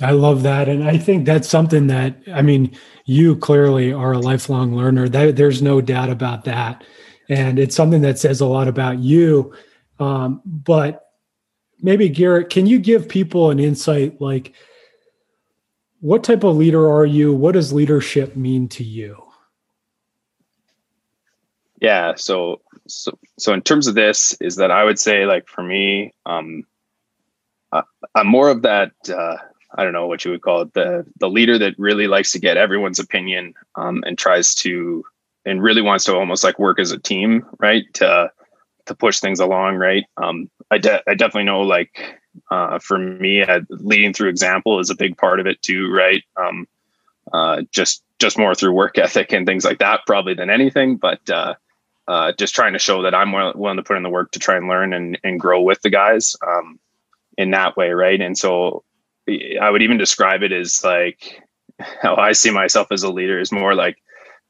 I 0.00 0.12
love 0.12 0.42
that. 0.44 0.68
And 0.68 0.84
I 0.84 0.96
think 0.96 1.24
that's 1.24 1.48
something 1.48 1.88
that, 1.88 2.16
I 2.32 2.42
mean, 2.42 2.76
you 3.04 3.36
clearly 3.36 3.92
are 3.92 4.12
a 4.12 4.18
lifelong 4.18 4.74
learner. 4.74 5.08
That, 5.08 5.36
there's 5.36 5.60
no 5.60 5.80
doubt 5.80 6.08
about 6.08 6.44
that. 6.44 6.84
And 7.28 7.58
it's 7.58 7.74
something 7.74 8.02
that 8.02 8.18
says 8.18 8.40
a 8.40 8.46
lot 8.46 8.68
about 8.68 8.98
you. 9.00 9.52
Um, 9.98 10.40
but 10.44 11.10
maybe, 11.80 12.08
Garrett, 12.08 12.48
can 12.48 12.66
you 12.66 12.78
give 12.78 13.08
people 13.08 13.50
an 13.50 13.58
insight 13.58 14.20
like, 14.20 14.54
what 16.00 16.22
type 16.22 16.44
of 16.44 16.56
leader 16.56 16.88
are 16.88 17.06
you? 17.06 17.34
What 17.34 17.52
does 17.52 17.72
leadership 17.72 18.36
mean 18.36 18.68
to 18.68 18.84
you? 18.84 19.20
Yeah. 21.82 22.14
So, 22.16 22.60
so, 22.86 23.18
so 23.36 23.52
in 23.52 23.62
terms 23.62 23.88
of 23.88 23.96
this, 23.96 24.36
is 24.40 24.56
that 24.56 24.70
I 24.70 24.84
would 24.84 24.98
say, 25.00 25.26
like 25.26 25.48
for 25.48 25.62
me, 25.62 26.14
um, 26.24 26.64
I, 27.72 27.82
I'm 28.14 28.28
more 28.28 28.48
of 28.48 28.62
that. 28.62 28.92
Uh, 29.08 29.38
I 29.76 29.84
don't 29.84 29.92
know 29.92 30.06
what 30.06 30.24
you 30.24 30.30
would 30.30 30.42
call 30.42 30.62
it 30.62 30.74
the 30.74 31.04
the 31.18 31.28
leader 31.28 31.58
that 31.58 31.78
really 31.78 32.06
likes 32.06 32.32
to 32.32 32.38
get 32.38 32.56
everyone's 32.56 32.98
opinion 32.98 33.54
um, 33.74 34.02
and 34.06 34.16
tries 34.16 34.54
to 34.56 35.04
and 35.44 35.62
really 35.62 35.82
wants 35.82 36.04
to 36.04 36.16
almost 36.16 36.44
like 36.44 36.58
work 36.58 36.78
as 36.78 36.92
a 36.92 36.98
team, 36.98 37.44
right? 37.58 37.84
To 37.94 38.30
to 38.86 38.94
push 38.94 39.20
things 39.20 39.40
along, 39.40 39.76
right? 39.76 40.04
Um, 40.16 40.50
I 40.70 40.78
de- 40.78 41.02
I 41.08 41.14
definitely 41.14 41.44
know 41.44 41.60
like 41.60 42.18
uh, 42.50 42.78
for 42.78 42.98
me, 42.98 43.42
uh, 43.42 43.60
leading 43.70 44.12
through 44.12 44.30
example 44.30 44.78
is 44.78 44.90
a 44.90 44.96
big 44.96 45.16
part 45.16 45.40
of 45.40 45.46
it 45.46 45.60
too, 45.62 45.92
right? 45.92 46.22
Um, 46.36 46.66
uh, 47.32 47.62
just 47.70 48.02
just 48.18 48.38
more 48.38 48.54
through 48.54 48.72
work 48.72 48.98
ethic 48.98 49.32
and 49.32 49.46
things 49.46 49.64
like 49.64 49.78
that, 49.78 50.00
probably 50.06 50.34
than 50.34 50.50
anything, 50.50 50.96
but 50.96 51.28
uh, 51.30 51.54
uh, 52.06 52.32
just 52.38 52.54
trying 52.54 52.72
to 52.72 52.78
show 52.78 53.02
that 53.02 53.14
I'm 53.14 53.32
willing 53.32 53.76
to 53.76 53.82
put 53.82 53.96
in 53.96 54.02
the 54.02 54.10
work 54.10 54.32
to 54.32 54.38
try 54.38 54.56
and 54.56 54.68
learn 54.68 54.92
and, 54.92 55.18
and 55.22 55.38
grow 55.38 55.60
with 55.60 55.82
the 55.82 55.90
guys 55.90 56.34
um, 56.46 56.78
in 57.36 57.50
that 57.50 57.76
way, 57.76 57.90
right? 57.90 58.20
And 58.20 58.36
so 58.36 58.82
I 59.60 59.70
would 59.70 59.82
even 59.82 59.98
describe 59.98 60.42
it 60.42 60.52
as 60.52 60.82
like 60.84 61.42
how 62.02 62.16
I 62.16 62.32
see 62.32 62.50
myself 62.50 62.88
as 62.90 63.02
a 63.02 63.10
leader 63.10 63.38
is 63.38 63.52
more 63.52 63.74
like 63.74 63.98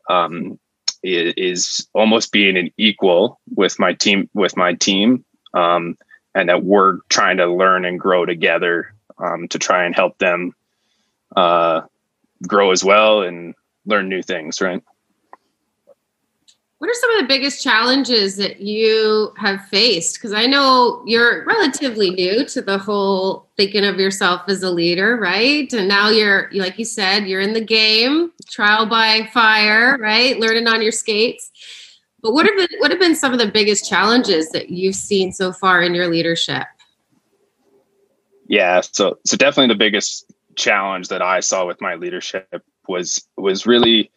um, 0.08 0.58
is 1.02 1.86
almost 1.94 2.32
being 2.32 2.56
an 2.56 2.70
equal 2.76 3.40
with 3.54 3.78
my 3.78 3.92
team 3.92 4.28
with 4.34 4.56
my 4.56 4.74
team, 4.74 5.24
um, 5.54 5.96
and 6.34 6.48
that 6.48 6.64
we're 6.64 6.98
trying 7.08 7.36
to 7.38 7.46
learn 7.46 7.84
and 7.84 8.00
grow 8.00 8.24
together 8.24 8.94
um, 9.18 9.48
to 9.48 9.58
try 9.58 9.84
and 9.84 9.94
help 9.94 10.18
them 10.18 10.52
uh, 11.36 11.82
grow 12.46 12.70
as 12.70 12.84
well 12.84 13.22
and 13.22 13.54
learn 13.86 14.08
new 14.08 14.22
things. 14.22 14.60
Right. 14.60 14.82
What 16.78 16.88
are 16.88 16.94
some 16.94 17.16
of 17.16 17.22
the 17.22 17.26
biggest 17.26 17.62
challenges 17.62 18.36
that 18.36 18.60
you 18.60 19.32
have 19.36 19.64
faced? 19.66 20.14
Because 20.14 20.32
I 20.32 20.46
know 20.46 21.02
you're 21.06 21.44
relatively 21.44 22.10
new 22.10 22.44
to 22.46 22.62
the 22.62 22.78
whole 22.78 23.48
thinking 23.56 23.84
of 23.84 23.98
yourself 23.98 24.42
as 24.46 24.62
a 24.62 24.70
leader, 24.70 25.16
right? 25.16 25.72
And 25.72 25.88
now 25.88 26.08
you're, 26.08 26.48
like 26.52 26.78
you 26.78 26.84
said, 26.84 27.26
you're 27.26 27.40
in 27.40 27.52
the 27.52 27.60
game, 27.60 28.30
trial 28.48 28.86
by 28.86 29.28
fire, 29.32 29.98
right? 29.98 30.38
Learning 30.38 30.68
on 30.68 30.80
your 30.80 30.92
skates. 30.92 31.50
But 32.22 32.32
what 32.32 32.46
have 32.46 32.56
been 32.56 32.78
what 32.78 32.90
have 32.90 33.00
been 33.00 33.14
some 33.14 33.32
of 33.32 33.38
the 33.38 33.50
biggest 33.50 33.88
challenges 33.88 34.50
that 34.50 34.70
you've 34.70 34.96
seen 34.96 35.32
so 35.32 35.52
far 35.52 35.82
in 35.82 35.94
your 35.94 36.08
leadership? 36.08 36.64
Yeah, 38.48 38.80
so 38.80 39.18
so 39.24 39.36
definitely 39.36 39.74
the 39.74 39.78
biggest 39.78 40.32
challenge 40.56 41.08
that 41.08 41.22
I 41.22 41.40
saw 41.40 41.66
with 41.66 41.80
my 41.80 41.94
leadership 41.94 42.64
was 42.88 43.24
was 43.36 43.66
really 43.66 44.10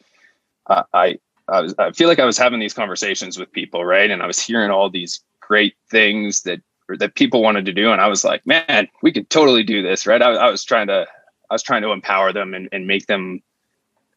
uh, 0.68 0.84
I 0.94 1.20
I, 1.52 1.62
was, 1.62 1.76
I 1.78 1.92
feel 1.92 2.08
like 2.08 2.20
I 2.20 2.26
was 2.26 2.38
having 2.38 2.60
these 2.60 2.74
conversations 2.74 3.38
with 3.38 3.52
people, 3.52 3.86
right? 3.86 4.10
And 4.10 4.24
I 4.24 4.28
was 4.28 4.40
hearing 4.40 4.72
all 4.72 4.90
these 4.90 5.22
great 5.40 5.76
things 5.90 6.42
that 6.44 6.62
that 7.00 7.16
people 7.16 7.42
wanted 7.42 7.66
to 7.66 7.72
do, 7.72 7.92
and 7.92 8.02
I 8.02 8.08
was 8.08 8.26
like, 8.26 8.46
man, 8.46 8.88
we 9.02 9.14
could 9.14 9.30
totally 9.30 9.64
do 9.64 9.82
this, 9.82 10.06
right? 10.06 10.22
I, 10.22 10.32
I 10.32 10.50
was 10.52 10.64
trying 10.64 10.88
to 10.88 11.06
I 11.50 11.54
was 11.54 11.64
trying 11.64 11.84
to 11.84 11.92
empower 11.92 12.34
them 12.34 12.54
and, 12.54 12.68
and 12.72 12.86
make 12.86 13.08
them 13.08 13.42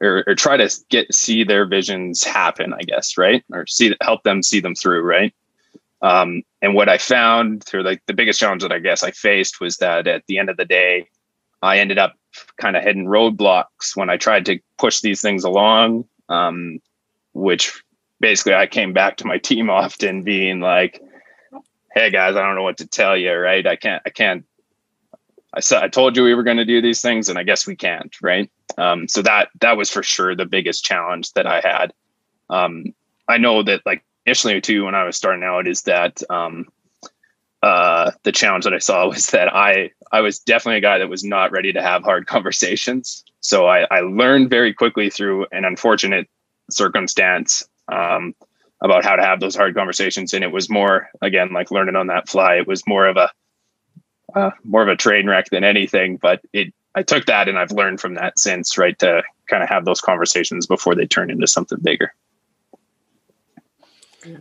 or, 0.01 0.25
or 0.27 0.35
try 0.35 0.57
to 0.57 0.69
get 0.89 1.13
see 1.15 1.45
their 1.45 1.67
visions 1.67 2.25
happen, 2.25 2.73
I 2.73 2.83
guess, 2.83 3.17
right? 3.17 3.45
Or 3.53 3.67
see 3.67 3.95
help 4.03 4.23
them 4.23 4.43
see 4.43 4.61
them 4.61 4.75
through, 4.75 5.03
right? 5.03 5.33
Um, 6.03 6.43
and 6.61 6.75
what 6.75 6.89
I 6.89 6.99
found 6.99 7.65
through 7.65 7.83
like 7.83 8.03
the 8.07 8.15
biggest 8.15 8.39
challenge 8.39 8.63
that 8.63 8.73
I 8.73 8.79
guess 8.79 9.03
I 9.03 9.11
faced 9.11 9.61
was 9.61 9.79
that 9.79 10.07
at 10.07 10.25
the 10.27 10.39
end 10.39 10.51
of 10.51 10.57
the 10.57 10.65
day, 10.65 11.09
I 11.63 11.79
ended 11.79 11.99
up 11.99 12.15
kind 12.59 12.77
of 12.77 12.83
hitting 12.83 13.07
roadblocks 13.07 13.97
when 13.97 14.11
I 14.11 14.17
tried 14.17 14.45
to 14.47 14.59
push 14.79 15.01
these 15.01 15.21
things 15.21 15.45
along. 15.45 16.05
Um, 16.29 16.81
which 17.35 17.83
basically 18.21 18.55
I 18.55 18.67
came 18.67 18.93
back 18.93 19.19
to 19.19 19.27
my 19.27 19.39
team 19.51 19.69
often 19.69 20.23
being 20.23 20.61
like, 20.61 21.03
Hey 21.95 22.11
guys, 22.11 22.35
I 22.35 22.43
don't 22.43 22.57
know 22.57 22.63
what 22.63 22.79
to 22.79 22.87
tell 22.87 23.17
you. 23.17 23.33
Right. 23.35 23.67
I 23.67 23.77
can't, 23.77 24.03
I 24.07 24.11
can't, 24.11 24.45
I 25.53 25.61
said, 25.61 25.83
I 25.83 25.89
told 25.89 26.17
you 26.17 26.25
we 26.25 26.35
were 26.35 26.43
going 26.43 26.57
to 26.57 26.65
do 26.65 26.83
these 26.83 27.01
things 27.01 27.29
and 27.29 27.39
I 27.39 27.45
guess 27.45 27.67
we 27.67 27.77
can't. 27.77 28.15
Right. 28.23 28.51
Um, 28.79 29.07
so 29.07 29.23
that, 29.23 29.51
that 29.61 29.77
was 29.77 29.91
for 29.91 30.03
sure 30.03 30.35
the 30.35 30.47
biggest 30.47 30.85
challenge 30.85 31.33
that 31.35 31.47
I 31.47 31.61
had. 31.61 31.93
Um, 32.51 32.87
I 33.29 33.39
know 33.39 33.63
that 33.63 33.83
like 33.87 34.05
initially 34.27 34.61
too, 34.61 34.87
when 34.87 34.97
I 34.97 35.05
was 35.05 35.17
starting 35.17 35.45
out 35.45 35.69
is 35.69 35.83
that, 35.83 36.23
um, 36.31 36.67
uh, 37.63 38.11
the 38.25 38.33
challenge 38.33 38.65
that 38.65 38.75
I 38.75 38.79
saw 38.79 39.09
was 39.11 39.29
that 39.29 39.55
I, 39.55 39.91
I 40.11 40.21
was 40.21 40.39
definitely 40.41 40.79
a 40.79 40.83
guy 40.83 40.99
that 40.99 41.09
was 41.09 41.25
not 41.25 41.53
ready 41.53 41.73
to 41.73 41.83
have 41.83 42.03
hard 42.03 42.27
conversations. 42.35 43.25
So 43.41 43.67
I, 43.67 43.87
I 43.91 44.01
learned 44.01 44.51
very 44.51 44.75
quickly 44.75 45.11
through 45.11 45.47
an 45.53 45.65
unfortunate 45.65 46.29
circumstance 46.71 47.67
um, 47.89 48.35
about 48.83 49.05
how 49.05 49.17
to 49.17 49.23
have 49.23 49.41
those 49.41 49.57
hard 49.57 49.75
conversations. 49.75 50.35
And 50.35 50.45
it 50.45 50.53
was 50.53 50.69
more, 50.71 51.09
again, 51.23 51.53
like 51.53 51.71
learning 51.71 51.97
on 51.97 52.09
that 52.09 52.29
fly. 52.29 52.57
It 52.57 52.67
was 52.67 52.87
more 52.87 53.07
of 53.07 53.17
a 53.17 53.31
uh, 54.35 54.51
more 54.65 54.83
of 54.83 54.89
a 54.89 54.97
train 54.97 55.27
wreck 55.27 55.47
than 55.51 55.65
anything. 55.65 56.17
But 56.17 56.41
it, 56.53 56.73
I 56.95 57.03
took 57.03 57.27
that 57.27 57.49
and 57.49 57.59
I've 57.59 57.71
learned 57.71 58.01
from 58.01 58.15
that 58.15 58.39
since, 58.39 58.77
right, 58.77 58.99
to 58.99 59.23
kind 59.49 59.63
of 59.63 59.69
have 59.69 59.85
those 59.85 60.01
conversations 60.01 60.67
before 60.67 60.95
they 60.95 61.07
turn 61.07 61.31
into 61.31 61.47
something 61.47 61.79
bigger. 61.81 62.13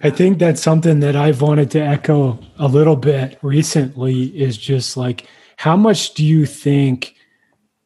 I 0.02 0.10
think 0.10 0.40
that's 0.40 0.62
something 0.62 1.02
that 1.02 1.16
I've 1.16 1.42
wanted 1.42 1.70
to 1.72 1.80
echo 1.80 2.40
a 2.58 2.68
little 2.68 2.96
bit 2.96 3.38
recently 3.42 4.26
is 4.28 4.58
just 4.58 4.96
like, 4.96 5.28
how 5.58 5.76
much 5.76 6.14
do 6.14 6.24
you 6.26 6.46
think 6.46 7.16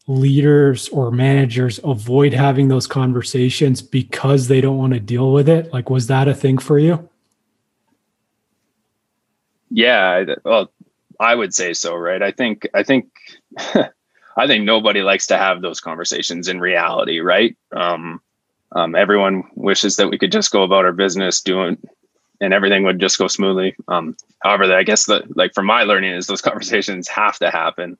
leaders 0.07 0.87
or 0.89 1.11
managers 1.11 1.79
avoid 1.83 2.33
having 2.33 2.69
those 2.69 2.87
conversations 2.87 3.81
because 3.81 4.47
they 4.47 4.61
don't 4.61 4.77
want 4.77 4.93
to 4.93 4.99
deal 4.99 5.31
with 5.31 5.49
it? 5.49 5.71
Like, 5.73 5.89
was 5.89 6.07
that 6.07 6.27
a 6.27 6.33
thing 6.33 6.57
for 6.57 6.79
you? 6.79 7.07
Yeah, 9.69 10.23
well, 10.45 10.71
I 11.19 11.35
would 11.35 11.53
say 11.53 11.73
so, 11.73 11.95
right? 11.95 12.23
I 12.23 12.31
think, 12.31 12.67
I 12.73 12.83
think, 12.83 13.09
I 14.37 14.47
think 14.47 14.63
nobody 14.63 15.01
likes 15.01 15.27
to 15.27 15.37
have 15.37 15.61
those 15.61 15.81
conversations 15.81 16.47
in 16.47 16.61
reality, 16.61 17.19
right? 17.19 17.57
Um, 17.75 18.21
um, 18.71 18.95
everyone 18.95 19.43
wishes 19.55 19.97
that 19.97 20.09
we 20.09 20.17
could 20.17 20.31
just 20.31 20.51
go 20.51 20.63
about 20.63 20.85
our 20.85 20.93
business 20.93 21.41
doing 21.41 21.77
and 22.39 22.53
everything 22.53 22.83
would 22.83 22.99
just 22.99 23.17
go 23.17 23.27
smoothly. 23.27 23.75
Um, 23.87 24.15
however, 24.43 24.73
I 24.73 24.83
guess 24.83 25.05
that 25.05 25.35
like 25.35 25.53
from 25.53 25.65
my 25.65 25.83
learning 25.83 26.13
is 26.13 26.27
those 26.27 26.41
conversations 26.49 27.07
have 27.07 27.37
to 27.39 27.49
happen 27.49 27.97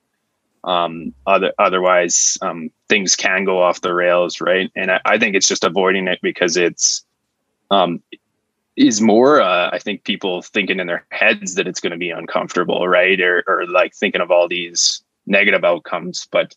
um, 0.64 1.14
other 1.26 1.52
otherwise 1.58 2.38
um, 2.42 2.70
things 2.88 3.16
can 3.16 3.44
go 3.44 3.62
off 3.62 3.80
the 3.80 3.94
rails, 3.94 4.40
right? 4.40 4.70
And 4.76 4.90
I, 4.90 5.00
I 5.04 5.18
think 5.18 5.34
it's 5.34 5.48
just 5.48 5.64
avoiding 5.64 6.08
it 6.08 6.18
because 6.22 6.56
it's 6.56 7.04
um, 7.70 8.02
is 8.76 9.00
more. 9.00 9.40
Uh, 9.40 9.70
I 9.72 9.78
think 9.78 10.04
people 10.04 10.42
thinking 10.42 10.80
in 10.80 10.86
their 10.86 11.04
heads 11.10 11.54
that 11.56 11.66
it's 11.66 11.80
going 11.80 11.92
to 11.92 11.98
be 11.98 12.10
uncomfortable, 12.10 12.86
right? 12.88 13.20
Or, 13.20 13.44
or 13.46 13.66
like 13.66 13.94
thinking 13.94 14.20
of 14.20 14.30
all 14.30 14.48
these 14.48 15.02
negative 15.26 15.64
outcomes, 15.64 16.26
but 16.30 16.54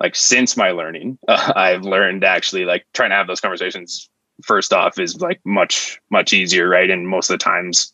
like 0.00 0.14
since 0.14 0.56
my 0.56 0.70
learning, 0.70 1.18
uh, 1.28 1.52
I've 1.56 1.82
learned 1.82 2.24
actually 2.24 2.64
like 2.64 2.86
trying 2.92 3.10
to 3.10 3.16
have 3.16 3.26
those 3.26 3.40
conversations 3.40 4.08
first 4.42 4.72
off 4.72 4.98
is 4.98 5.20
like 5.20 5.40
much 5.44 6.00
much 6.10 6.32
easier, 6.32 6.68
right? 6.68 6.90
And 6.90 7.08
most 7.08 7.30
of 7.30 7.34
the 7.34 7.44
times, 7.44 7.92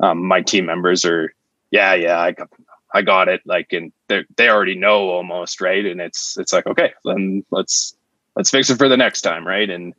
um, 0.00 0.26
my 0.26 0.42
team 0.42 0.66
members 0.66 1.04
are, 1.04 1.32
yeah, 1.70 1.94
yeah, 1.94 2.20
I 2.20 2.34
I 2.96 3.02
got 3.02 3.28
it. 3.28 3.42
Like, 3.44 3.72
and 3.72 3.92
they 4.08 4.24
they 4.36 4.48
already 4.48 4.74
know 4.74 5.10
almost, 5.10 5.60
right? 5.60 5.84
And 5.84 6.00
it's 6.00 6.38
it's 6.38 6.52
like, 6.52 6.66
okay, 6.66 6.94
then 7.04 7.44
let's 7.50 7.94
let's 8.34 8.50
fix 8.50 8.70
it 8.70 8.78
for 8.78 8.88
the 8.88 8.96
next 8.96 9.20
time, 9.20 9.46
right? 9.46 9.68
And 9.68 9.94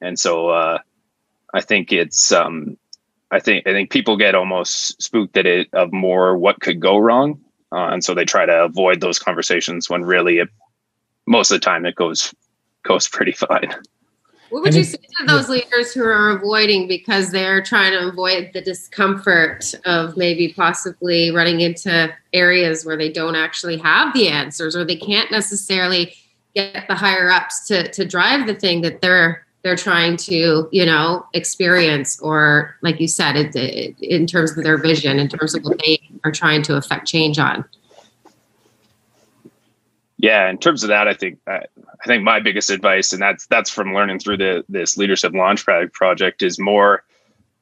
and 0.00 0.18
so 0.18 0.48
uh, 0.48 0.78
I 1.52 1.60
think 1.60 1.92
it's 1.92 2.32
um, 2.32 2.78
I 3.30 3.40
think 3.40 3.66
I 3.66 3.72
think 3.72 3.90
people 3.90 4.16
get 4.16 4.34
almost 4.34 5.00
spooked 5.02 5.36
at 5.36 5.46
it 5.46 5.68
of 5.74 5.92
more 5.92 6.38
what 6.38 6.60
could 6.60 6.80
go 6.80 6.96
wrong, 6.96 7.40
uh, 7.70 7.88
and 7.92 8.02
so 8.02 8.14
they 8.14 8.24
try 8.24 8.46
to 8.46 8.64
avoid 8.64 9.00
those 9.00 9.18
conversations 9.18 9.90
when 9.90 10.02
really 10.02 10.38
it 10.38 10.48
most 11.26 11.50
of 11.50 11.56
the 11.56 11.64
time 11.64 11.84
it 11.84 11.96
goes 11.96 12.34
goes 12.82 13.08
pretty 13.08 13.32
fine. 13.48 13.74
What 14.50 14.62
would 14.62 14.74
you 14.74 14.84
say 14.84 14.96
to 14.96 15.26
those 15.26 15.48
leaders 15.48 15.92
who 15.92 16.02
are 16.04 16.30
avoiding 16.30 16.88
because 16.88 17.30
they're 17.30 17.62
trying 17.62 17.92
to 17.92 18.08
avoid 18.08 18.50
the 18.54 18.62
discomfort 18.62 19.74
of 19.84 20.16
maybe 20.16 20.52
possibly 20.54 21.30
running 21.30 21.60
into 21.60 22.10
areas 22.32 22.84
where 22.84 22.96
they 22.96 23.12
don't 23.12 23.36
actually 23.36 23.76
have 23.78 24.14
the 24.14 24.28
answers 24.28 24.74
or 24.74 24.84
they 24.84 24.96
can't 24.96 25.30
necessarily 25.30 26.14
get 26.54 26.88
the 26.88 26.94
higher 26.94 27.30
ups 27.30 27.66
to 27.66 27.90
to 27.92 28.04
drive 28.04 28.46
the 28.46 28.54
thing 28.54 28.80
that 28.80 29.00
they're 29.00 29.46
they're 29.62 29.76
trying 29.76 30.16
to 30.16 30.68
you 30.72 30.86
know 30.86 31.26
experience 31.34 32.18
or 32.20 32.76
like 32.82 33.00
you 33.00 33.08
said 33.08 33.36
it, 33.36 33.54
it, 33.54 33.96
in 34.00 34.26
terms 34.26 34.56
of 34.56 34.64
their 34.64 34.78
vision 34.78 35.18
in 35.18 35.28
terms 35.28 35.54
of 35.54 35.62
what 35.64 35.78
they 35.84 36.00
are 36.24 36.32
trying 36.32 36.62
to 36.62 36.76
affect 36.76 37.06
change 37.06 37.38
on 37.38 37.64
Yeah, 40.18 40.50
in 40.50 40.58
terms 40.58 40.82
of 40.82 40.88
that, 40.88 41.06
I 41.06 41.14
think 41.14 41.38
I, 41.46 41.60
I 42.02 42.06
think 42.06 42.24
my 42.24 42.40
biggest 42.40 42.70
advice, 42.70 43.12
and 43.12 43.22
that's 43.22 43.46
that's 43.46 43.70
from 43.70 43.94
learning 43.94 44.18
through 44.18 44.38
the 44.38 44.64
this 44.68 44.96
leadership 44.96 45.32
launch 45.32 45.64
project, 45.64 46.42
is 46.42 46.58
more 46.58 47.04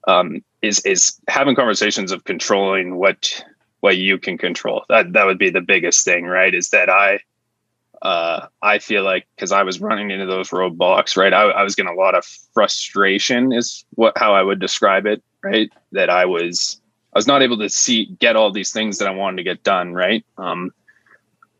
um, 0.08 0.42
is 0.62 0.80
is 0.80 1.20
having 1.28 1.54
conversations 1.54 2.12
of 2.12 2.24
controlling 2.24 2.96
what 2.96 3.44
what 3.80 3.98
you 3.98 4.18
can 4.18 4.38
control. 4.38 4.84
That 4.88 5.12
that 5.12 5.26
would 5.26 5.38
be 5.38 5.50
the 5.50 5.60
biggest 5.60 6.04
thing, 6.04 6.24
right? 6.24 6.54
Is 6.54 6.70
that 6.70 6.88
I 6.88 7.20
uh, 8.00 8.46
I 8.62 8.78
feel 8.78 9.04
like 9.04 9.26
because 9.36 9.52
I 9.52 9.62
was 9.62 9.80
running 9.80 10.10
into 10.10 10.26
those 10.26 10.48
roadblocks, 10.48 11.14
right? 11.14 11.34
I, 11.34 11.42
I 11.42 11.62
was 11.62 11.74
getting 11.74 11.92
a 11.92 11.94
lot 12.00 12.14
of 12.14 12.24
frustration, 12.54 13.52
is 13.52 13.84
what 13.96 14.16
how 14.16 14.34
I 14.34 14.42
would 14.42 14.60
describe 14.60 15.04
it, 15.04 15.22
right? 15.42 15.70
That 15.92 16.08
I 16.08 16.24
was 16.24 16.80
I 17.12 17.18
was 17.18 17.26
not 17.26 17.42
able 17.42 17.58
to 17.58 17.68
see 17.68 18.06
get 18.18 18.34
all 18.34 18.50
these 18.50 18.72
things 18.72 18.96
that 18.96 19.08
I 19.08 19.12
wanted 19.12 19.36
to 19.38 19.42
get 19.42 19.62
done, 19.62 19.92
right? 19.92 20.24
Um, 20.38 20.70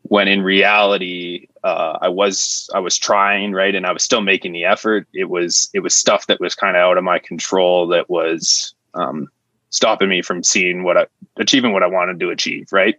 when 0.09 0.27
in 0.27 0.41
reality, 0.41 1.47
uh, 1.63 1.97
I 2.01 2.07
was 2.09 2.69
I 2.73 2.79
was 2.79 2.97
trying, 2.97 3.51
right, 3.51 3.75
and 3.75 3.85
I 3.85 3.91
was 3.91 4.03
still 4.03 4.21
making 4.21 4.53
the 4.53 4.65
effort. 4.65 5.07
It 5.13 5.25
was 5.25 5.69
it 5.73 5.79
was 5.79 5.93
stuff 5.93 6.27
that 6.27 6.39
was 6.39 6.55
kind 6.55 6.77
of 6.77 6.81
out 6.81 6.97
of 6.97 7.03
my 7.03 7.19
control 7.19 7.87
that 7.87 8.09
was 8.09 8.73
um, 8.93 9.27
stopping 9.69 10.09
me 10.09 10.21
from 10.21 10.43
seeing 10.43 10.83
what 10.83 10.97
I 10.97 11.07
achieving 11.37 11.73
what 11.73 11.83
I 11.83 11.87
wanted 11.87 12.19
to 12.19 12.29
achieve, 12.29 12.67
right? 12.71 12.95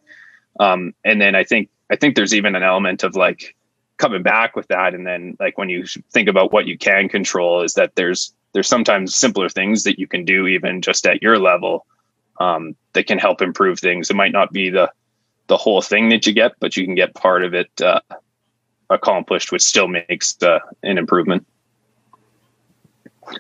Um, 0.61 0.95
and 1.05 1.21
then 1.21 1.35
I 1.35 1.45
think 1.45 1.71
I 1.91 1.97
think 1.97 2.15
there's 2.15 2.35
even 2.35 2.55
an 2.55 2.63
element 2.63 3.03
of 3.03 3.17
like 3.17 3.55
coming 3.97 4.23
back 4.23 4.55
with 4.55 4.69
that 4.69 4.95
and 4.95 5.07
then 5.07 5.37
like 5.41 5.59
when 5.59 5.69
you 5.69 5.85
think 6.13 6.29
about 6.29 6.53
what 6.53 6.67
you 6.67 6.79
can 6.79 7.09
control 7.09 7.63
is 7.63 7.75
that 7.75 7.97
there's 7.97 8.33
there's 8.53 8.69
sometimes 8.69 9.17
simpler 9.17 9.49
things 9.49 9.83
that 9.83 9.99
you 9.99 10.07
can 10.07 10.25
do 10.25 10.47
even 10.47 10.81
just 10.81 11.05
at 11.05 11.21
your 11.21 11.37
level 11.37 11.85
um, 12.39 12.77
that 12.93 13.09
can 13.09 13.19
help 13.19 13.43
improve 13.43 13.81
things 13.81 14.09
it 14.09 14.15
might 14.15 14.31
not 14.31 14.53
be 14.53 14.71
the 14.71 14.89
the 15.49 15.57
whole 15.57 15.83
thing 15.83 16.09
that 16.11 16.27
you 16.27 16.33
get 16.33 16.53
but 16.61 16.77
you 16.77 16.85
can 16.85 16.95
get 16.95 17.15
part 17.15 17.43
of 17.43 17.55
it 17.55 17.71
uh, 17.81 18.01
accomplished 18.91 19.53
which 19.53 19.63
still 19.63 19.89
makes 19.89 20.41
uh, 20.43 20.59
an 20.83 20.99
improvement 20.99 21.47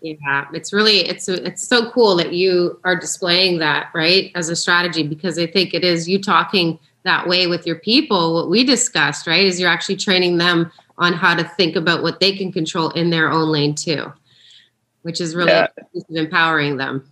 yeah 0.02 0.46
it's 0.52 0.72
really 0.72 0.98
it's 1.08 1.28
it's 1.28 1.66
so 1.66 1.90
cool 1.90 2.16
that 2.16 2.32
you 2.32 2.78
are 2.84 2.96
displaying 2.96 3.58
that 3.58 3.88
right 3.94 4.30
as 4.34 4.48
a 4.48 4.56
strategy 4.56 5.02
because 5.02 5.38
i 5.38 5.46
think 5.46 5.72
it 5.72 5.84
is 5.84 6.08
you 6.08 6.20
talking 6.20 6.78
that 7.04 7.26
way 7.26 7.46
with 7.46 7.66
your 7.66 7.76
people 7.76 8.34
what 8.34 8.50
we 8.50 8.64
discussed 8.64 9.26
right 9.26 9.46
is 9.46 9.58
you're 9.58 9.70
actually 9.70 9.96
training 9.96 10.38
them 10.38 10.70
on 10.98 11.12
how 11.12 11.34
to 11.34 11.44
think 11.44 11.76
about 11.76 12.02
what 12.02 12.20
they 12.20 12.36
can 12.36 12.52
control 12.52 12.90
in 12.90 13.10
their 13.10 13.30
own 13.30 13.48
lane 13.48 13.74
too 13.74 14.12
which 15.02 15.20
is 15.20 15.34
really 15.34 15.52
yeah. 15.52 15.68
empowering 16.10 16.76
them 16.76 17.10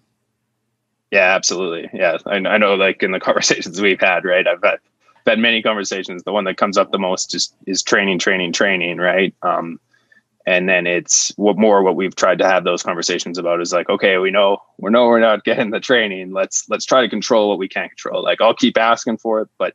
yeah 1.10 1.34
absolutely 1.34 1.88
yeah 1.92 2.18
I, 2.26 2.36
I 2.36 2.58
know 2.58 2.74
like 2.74 3.02
in 3.02 3.12
the 3.12 3.20
conversations 3.28 3.80
we've 3.80 4.00
had 4.00 4.24
right 4.24 4.46
i've 4.46 4.62
had, 4.62 4.78
had 5.26 5.38
many 5.38 5.62
conversations 5.62 6.22
the 6.22 6.32
one 6.32 6.44
that 6.44 6.56
comes 6.56 6.78
up 6.78 6.92
the 6.92 6.98
most 6.98 7.34
is 7.34 7.52
is 7.66 7.82
training 7.82 8.18
training 8.18 8.52
training 8.52 8.98
right 8.98 9.34
um 9.42 9.80
and 10.48 10.68
then 10.68 10.86
it's 10.86 11.32
what 11.36 11.58
more 11.58 11.82
what 11.82 11.96
we've 11.96 12.14
tried 12.14 12.38
to 12.38 12.46
have 12.46 12.62
those 12.64 12.82
conversations 12.82 13.38
about 13.38 13.60
is 13.60 13.72
like 13.72 13.88
okay 13.88 14.18
we 14.18 14.30
know 14.30 14.58
we 14.78 14.90
know 14.90 15.06
we're 15.06 15.20
not 15.20 15.44
getting 15.44 15.70
the 15.70 15.80
training 15.80 16.32
let's 16.32 16.68
let's 16.68 16.84
try 16.84 17.00
to 17.00 17.08
control 17.08 17.48
what 17.48 17.58
we 17.58 17.68
can 17.68 17.88
control 17.88 18.22
like 18.22 18.40
i'll 18.40 18.54
keep 18.54 18.78
asking 18.78 19.16
for 19.16 19.40
it 19.40 19.48
but 19.58 19.74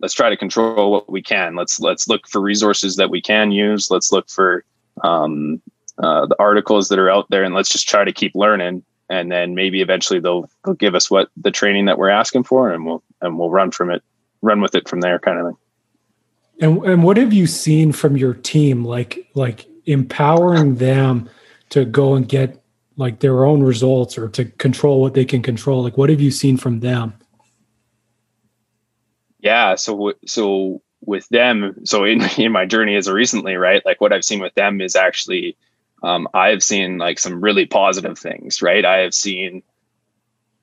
let's 0.00 0.14
try 0.14 0.28
to 0.28 0.36
control 0.36 0.90
what 0.90 1.10
we 1.10 1.22
can. 1.22 1.54
Let's 1.54 1.80
let's 1.80 2.08
look 2.08 2.26
for 2.28 2.40
resources 2.40 2.96
that 2.96 3.10
we 3.10 3.20
can 3.20 3.50
use. 3.50 3.90
Let's 3.90 4.12
look 4.12 4.28
for 4.28 4.64
um, 5.02 5.60
uh, 5.98 6.26
the 6.26 6.36
articles 6.38 6.88
that 6.88 6.98
are 6.98 7.10
out 7.10 7.28
there, 7.30 7.44
and 7.44 7.54
let's 7.54 7.70
just 7.70 7.88
try 7.88 8.04
to 8.04 8.12
keep 8.12 8.34
learning. 8.34 8.84
And 9.08 9.30
then 9.30 9.54
maybe 9.54 9.80
eventually 9.80 10.20
they'll 10.20 10.48
they'll 10.64 10.74
give 10.74 10.94
us 10.94 11.10
what 11.10 11.28
the 11.36 11.50
training 11.50 11.84
that 11.86 11.98
we're 11.98 12.10
asking 12.10 12.44
for, 12.44 12.72
and 12.72 12.84
we'll 12.84 13.02
and 13.20 13.38
we'll 13.38 13.50
run 13.50 13.70
from 13.70 13.90
it, 13.90 14.02
run 14.42 14.60
with 14.60 14.74
it 14.74 14.88
from 14.88 15.00
there, 15.00 15.18
kind 15.18 15.38
of 15.38 15.46
thing. 15.46 15.56
And 16.60 16.84
and 16.84 17.02
what 17.04 17.16
have 17.16 17.32
you 17.32 17.46
seen 17.46 17.92
from 17.92 18.16
your 18.16 18.34
team, 18.34 18.84
like 18.84 19.28
like 19.34 19.66
empowering 19.84 20.76
them 20.76 21.28
to 21.70 21.84
go 21.84 22.14
and 22.14 22.28
get 22.28 22.62
like 22.96 23.20
their 23.20 23.44
own 23.44 23.62
results 23.62 24.18
or 24.18 24.28
to 24.30 24.44
control 24.44 25.00
what 25.00 25.14
they 25.14 25.24
can 25.24 25.42
control? 25.42 25.82
Like 25.82 25.96
what 25.96 26.10
have 26.10 26.20
you 26.20 26.30
seen 26.30 26.56
from 26.56 26.80
them? 26.80 27.14
yeah 29.46 29.76
so 29.76 30.12
so 30.26 30.82
with 31.02 31.28
them 31.28 31.74
so 31.84 32.04
in 32.04 32.20
in 32.36 32.52
my 32.52 32.66
journey 32.66 32.96
as 32.96 33.06
a 33.06 33.14
recently 33.14 33.54
right 33.54 33.84
like 33.84 34.00
what 34.00 34.12
i've 34.12 34.24
seen 34.24 34.40
with 34.40 34.54
them 34.54 34.80
is 34.80 34.96
actually 34.96 35.56
um, 36.06 36.28
i've 36.34 36.62
seen 36.62 36.98
like 36.98 37.18
some 37.18 37.40
really 37.40 37.66
positive 37.66 38.18
things 38.18 38.62
right 38.62 38.84
i 38.84 38.98
have 38.98 39.14
seen 39.14 39.62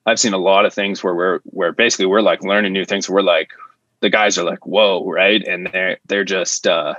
i've 0.06 0.20
seen 0.20 0.34
a 0.34 0.38
lot 0.38 0.66
of 0.66 0.74
things 0.74 1.04
where 1.04 1.16
we're 1.16 1.40
where 1.46 1.72
basically 1.72 2.06
we're 2.06 2.22
like 2.22 2.44
learning 2.44 2.74
new 2.74 2.86
things 2.86 3.10
we're 3.10 3.22
like 3.22 3.52
the 4.00 4.10
guys 4.10 4.38
are 4.38 4.44
like 4.44 4.66
whoa 4.66 5.06
right 5.10 5.46
and 5.48 5.68
they're 5.72 5.98
they're 6.08 6.26
just 6.26 6.68
uh 6.68 6.96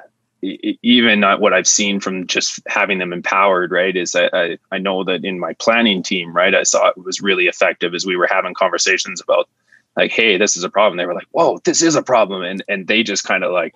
even 0.82 1.22
what 1.38 1.54
I've 1.54 1.66
seen 1.66 2.00
from 2.00 2.26
just 2.26 2.60
having 2.66 2.98
them 2.98 3.12
empowered, 3.12 3.70
right, 3.70 3.96
is 3.96 4.14
I, 4.14 4.28
I, 4.32 4.58
I 4.72 4.78
know 4.78 5.04
that 5.04 5.24
in 5.24 5.38
my 5.38 5.54
planning 5.54 6.02
team, 6.02 6.34
right, 6.34 6.54
I 6.54 6.64
saw 6.64 6.88
it 6.88 6.98
was 6.98 7.22
really 7.22 7.46
effective 7.46 7.94
as 7.94 8.04
we 8.04 8.16
were 8.16 8.28
having 8.30 8.54
conversations 8.54 9.20
about 9.22 9.48
like, 9.96 10.10
hey, 10.10 10.36
this 10.36 10.56
is 10.56 10.64
a 10.64 10.68
problem. 10.68 10.96
They 10.96 11.06
were 11.06 11.14
like, 11.14 11.28
whoa, 11.30 11.58
this 11.64 11.82
is 11.82 11.94
a 11.94 12.02
problem. 12.02 12.42
And 12.42 12.62
and 12.68 12.86
they 12.86 13.02
just 13.02 13.24
kind 13.24 13.44
of 13.44 13.52
like 13.52 13.74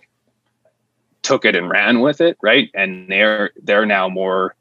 took 1.22 1.44
it 1.44 1.56
and 1.56 1.70
ran 1.70 2.00
with 2.00 2.20
it, 2.20 2.36
right? 2.42 2.70
And 2.74 3.10
they're 3.10 3.50
they're 3.62 3.86
now 3.86 4.08
more 4.08 4.54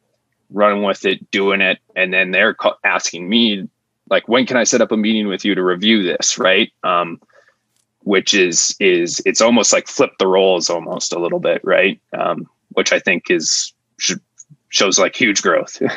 running 0.49 0.83
with 0.83 1.05
it, 1.05 1.29
doing 1.31 1.61
it, 1.61 1.79
and 1.95 2.13
then 2.13 2.31
they're 2.31 2.55
asking 2.83 3.27
me 3.27 3.67
like, 4.09 4.27
when 4.27 4.45
can 4.45 4.57
I 4.57 4.63
set 4.63 4.81
up 4.81 4.91
a 4.91 4.97
meeting 4.97 5.27
with 5.27 5.43
you 5.43 5.55
to 5.55 5.63
review 5.63 6.03
this, 6.03 6.37
right? 6.37 6.71
Um, 6.83 7.21
which 8.03 8.33
is 8.33 8.73
is 8.79 9.21
it's 9.25 9.41
almost 9.41 9.73
like 9.73 9.87
flip 9.87 10.11
the 10.17 10.27
roles 10.27 10.69
almost 10.69 11.11
a 11.11 11.19
little 11.19 11.39
bit, 11.39 11.61
right? 11.63 11.99
Um, 12.17 12.47
which 12.69 12.93
I 12.93 12.99
think 12.99 13.29
is 13.29 13.73
shows 14.69 14.97
like 14.97 15.15
huge 15.15 15.41
growth. 15.41 15.81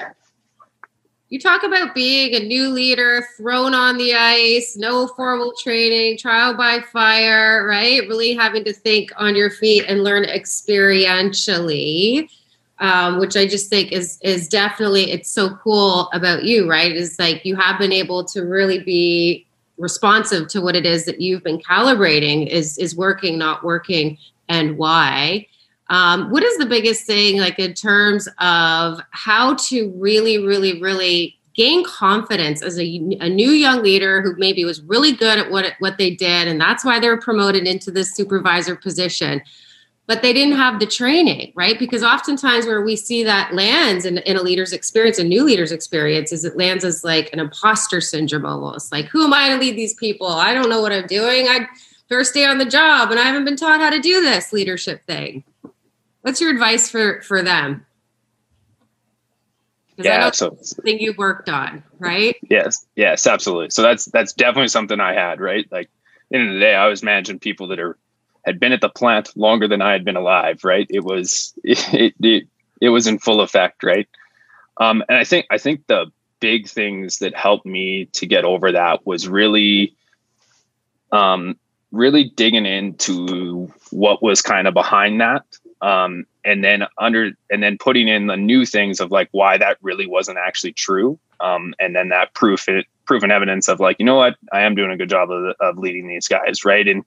you 1.30 1.38
talk 1.38 1.62
about 1.62 1.94
being 1.94 2.34
a 2.34 2.44
new 2.44 2.70
leader 2.70 3.24
thrown 3.36 3.74
on 3.74 3.96
the 3.96 4.14
ice 4.14 4.76
no 4.76 5.06
formal 5.06 5.54
training 5.62 6.18
trial 6.18 6.54
by 6.54 6.80
fire 6.92 7.64
right 7.66 8.08
really 8.08 8.34
having 8.34 8.64
to 8.64 8.72
think 8.72 9.12
on 9.16 9.36
your 9.36 9.50
feet 9.50 9.84
and 9.86 10.02
learn 10.02 10.24
experientially 10.24 12.28
um, 12.80 13.20
which 13.20 13.36
i 13.36 13.46
just 13.46 13.68
think 13.68 13.92
is 13.92 14.18
is 14.22 14.48
definitely 14.48 15.10
it's 15.10 15.30
so 15.30 15.56
cool 15.56 16.08
about 16.12 16.44
you 16.44 16.68
right 16.68 16.92
is 16.92 17.18
like 17.18 17.44
you 17.44 17.56
have 17.56 17.78
been 17.78 17.92
able 17.92 18.24
to 18.24 18.42
really 18.42 18.78
be 18.78 19.46
responsive 19.78 20.48
to 20.48 20.60
what 20.60 20.76
it 20.76 20.84
is 20.84 21.04
that 21.06 21.20
you've 21.20 21.42
been 21.42 21.58
calibrating 21.58 22.46
is 22.46 22.76
is 22.78 22.96
working 22.96 23.38
not 23.38 23.64
working 23.64 24.18
and 24.48 24.76
why 24.76 25.46
um, 25.90 26.30
what 26.30 26.44
is 26.44 26.56
the 26.56 26.66
biggest 26.66 27.04
thing, 27.04 27.38
like 27.38 27.58
in 27.58 27.74
terms 27.74 28.28
of 28.38 29.00
how 29.10 29.54
to 29.54 29.90
really, 29.96 30.38
really, 30.38 30.80
really 30.80 31.36
gain 31.54 31.84
confidence 31.84 32.62
as 32.62 32.78
a, 32.78 32.84
a 33.20 33.28
new 33.28 33.50
young 33.50 33.82
leader 33.82 34.22
who 34.22 34.36
maybe 34.36 34.64
was 34.64 34.80
really 34.82 35.10
good 35.10 35.40
at 35.40 35.50
what 35.50 35.74
what 35.80 35.98
they 35.98 36.14
did, 36.14 36.46
and 36.46 36.60
that's 36.60 36.84
why 36.84 37.00
they 37.00 37.08
were 37.08 37.20
promoted 37.20 37.66
into 37.66 37.90
this 37.90 38.14
supervisor 38.14 38.76
position? 38.76 39.42
But 40.10 40.22
they 40.22 40.32
didn't 40.32 40.56
have 40.56 40.80
the 40.80 40.86
training, 40.86 41.52
right? 41.54 41.78
Because 41.78 42.02
oftentimes 42.02 42.66
where 42.66 42.82
we 42.82 42.96
see 42.96 43.22
that 43.22 43.54
lands 43.54 44.04
in, 44.04 44.18
in 44.18 44.36
a 44.36 44.42
leader's 44.42 44.72
experience, 44.72 45.20
a 45.20 45.22
new 45.22 45.44
leader's 45.44 45.70
experience, 45.70 46.32
is 46.32 46.44
it 46.44 46.56
lands 46.56 46.84
as 46.84 47.04
like 47.04 47.30
an 47.32 47.38
imposter 47.38 48.00
syndrome 48.00 48.44
almost. 48.44 48.90
Like, 48.90 49.04
who 49.04 49.22
am 49.22 49.32
I 49.32 49.50
to 49.50 49.56
lead 49.56 49.76
these 49.76 49.94
people? 49.94 50.26
I 50.26 50.52
don't 50.52 50.68
know 50.68 50.82
what 50.82 50.90
I'm 50.90 51.06
doing. 51.06 51.46
I 51.46 51.68
first 52.08 52.34
day 52.34 52.44
on 52.44 52.58
the 52.58 52.64
job 52.64 53.12
and 53.12 53.20
I 53.20 53.22
haven't 53.22 53.44
been 53.44 53.54
taught 53.54 53.78
how 53.78 53.88
to 53.88 54.00
do 54.00 54.20
this 54.20 54.52
leadership 54.52 55.04
thing. 55.06 55.44
What's 56.22 56.40
your 56.40 56.50
advice 56.50 56.90
for 56.90 57.22
for 57.22 57.40
them? 57.40 57.86
Yeah, 59.96 60.32
so 60.32 60.58
thing 60.82 60.98
you 60.98 61.14
worked 61.16 61.48
on, 61.48 61.84
right? 62.00 62.34
Yes, 62.50 62.84
yes, 62.96 63.28
absolutely. 63.28 63.70
So 63.70 63.82
that's 63.82 64.06
that's 64.06 64.32
definitely 64.32 64.70
something 64.70 64.98
I 64.98 65.14
had, 65.14 65.40
right? 65.40 65.68
Like 65.70 65.88
in 66.32 66.48
the, 66.48 66.54
the 66.54 66.58
day, 66.58 66.74
I 66.74 66.88
was 66.88 67.04
managing 67.04 67.38
people 67.38 67.68
that 67.68 67.78
are 67.78 67.96
had 68.50 68.60
been 68.60 68.72
at 68.72 68.80
the 68.80 68.88
plant 68.88 69.36
longer 69.36 69.68
than 69.68 69.80
I 69.80 69.92
had 69.92 70.04
been 70.04 70.16
alive, 70.16 70.64
right? 70.64 70.86
It 70.90 71.04
was 71.04 71.54
it 71.64 72.14
it, 72.20 72.48
it 72.80 72.88
was 72.88 73.06
in 73.06 73.18
full 73.18 73.40
effect, 73.40 73.82
right? 73.84 74.08
Um, 74.78 75.02
and 75.08 75.16
I 75.16 75.24
think 75.24 75.46
I 75.50 75.58
think 75.58 75.86
the 75.86 76.06
big 76.40 76.68
things 76.68 77.18
that 77.18 77.36
helped 77.36 77.66
me 77.66 78.06
to 78.06 78.26
get 78.26 78.44
over 78.44 78.72
that 78.72 79.06
was 79.06 79.28
really 79.28 79.94
um 81.12 81.56
really 81.92 82.24
digging 82.24 82.66
into 82.66 83.72
what 83.90 84.22
was 84.22 84.42
kind 84.42 84.66
of 84.68 84.74
behind 84.74 85.20
that 85.20 85.44
um, 85.82 86.24
and 86.44 86.62
then 86.64 86.84
under 86.98 87.32
and 87.50 87.62
then 87.62 87.78
putting 87.78 88.08
in 88.08 88.26
the 88.26 88.36
new 88.36 88.64
things 88.64 89.00
of 89.00 89.10
like 89.10 89.28
why 89.32 89.58
that 89.58 89.76
really 89.82 90.06
wasn't 90.06 90.38
actually 90.38 90.72
true 90.72 91.18
um, 91.40 91.74
and 91.78 91.94
then 91.94 92.08
that 92.08 92.32
proof 92.34 92.68
it 92.68 92.86
proven 93.06 93.30
evidence 93.30 93.68
of 93.68 93.80
like 93.80 93.96
you 93.98 94.04
know 94.04 94.14
what 94.14 94.36
i 94.52 94.60
am 94.60 94.76
doing 94.76 94.90
a 94.92 94.96
good 94.96 95.10
job 95.10 95.30
of, 95.30 95.54
of 95.60 95.78
leading 95.78 96.06
these 96.06 96.28
guys 96.28 96.64
right 96.64 96.86
and 96.86 97.04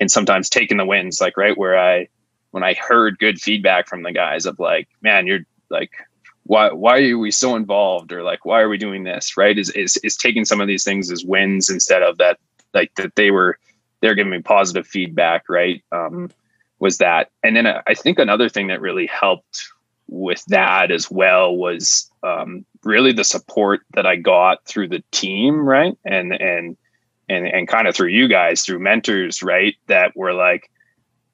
and 0.00 0.10
sometimes 0.10 0.48
taking 0.48 0.76
the 0.76 0.86
wins 0.86 1.20
like 1.20 1.36
right 1.36 1.58
where 1.58 1.78
i 1.78 2.06
when 2.50 2.62
i 2.62 2.74
heard 2.74 3.18
good 3.18 3.40
feedback 3.40 3.88
from 3.88 4.02
the 4.02 4.12
guys 4.12 4.46
of 4.46 4.58
like 4.58 4.88
man 5.02 5.26
you're 5.26 5.40
like 5.70 5.90
why 6.44 6.70
why 6.72 7.02
are 7.02 7.18
we 7.18 7.30
so 7.30 7.56
involved? 7.56 8.12
or 8.12 8.22
like 8.22 8.44
why 8.44 8.60
are 8.60 8.68
we 8.68 8.78
doing 8.78 9.04
this? 9.04 9.36
right? 9.36 9.58
Is 9.58 9.70
is, 9.70 9.96
is 9.98 10.16
taking 10.16 10.44
some 10.44 10.60
of 10.60 10.68
these 10.68 10.84
things 10.84 11.10
as 11.10 11.24
wins 11.24 11.68
instead 11.68 12.02
of 12.02 12.18
that 12.18 12.38
like 12.72 12.94
that 12.94 13.16
they 13.16 13.30
were 13.30 13.58
they're 14.00 14.14
giving 14.14 14.30
me 14.30 14.42
positive 14.42 14.86
feedback 14.86 15.48
right 15.48 15.82
um 15.92 16.30
was 16.78 16.98
that. 16.98 17.30
And 17.42 17.56
then 17.56 17.66
i 17.66 17.94
think 17.94 18.18
another 18.18 18.48
thing 18.48 18.68
that 18.68 18.80
really 18.80 19.06
helped 19.06 19.64
with 20.06 20.44
that 20.46 20.90
as 20.90 21.10
well 21.10 21.56
was 21.56 22.10
um, 22.22 22.64
really 22.82 23.12
the 23.12 23.24
support 23.24 23.80
that 23.94 24.06
i 24.06 24.16
got 24.16 24.64
through 24.66 24.88
the 24.88 25.02
team 25.10 25.66
right? 25.66 25.96
And 26.04 26.32
and 26.32 26.76
and 27.28 27.46
and 27.46 27.68
kind 27.68 27.88
of 27.88 27.94
through 27.94 28.08
you 28.08 28.28
guys 28.28 28.62
through 28.62 28.78
mentors 28.78 29.42
right 29.42 29.76
that 29.86 30.16
were 30.16 30.32
like 30.32 30.70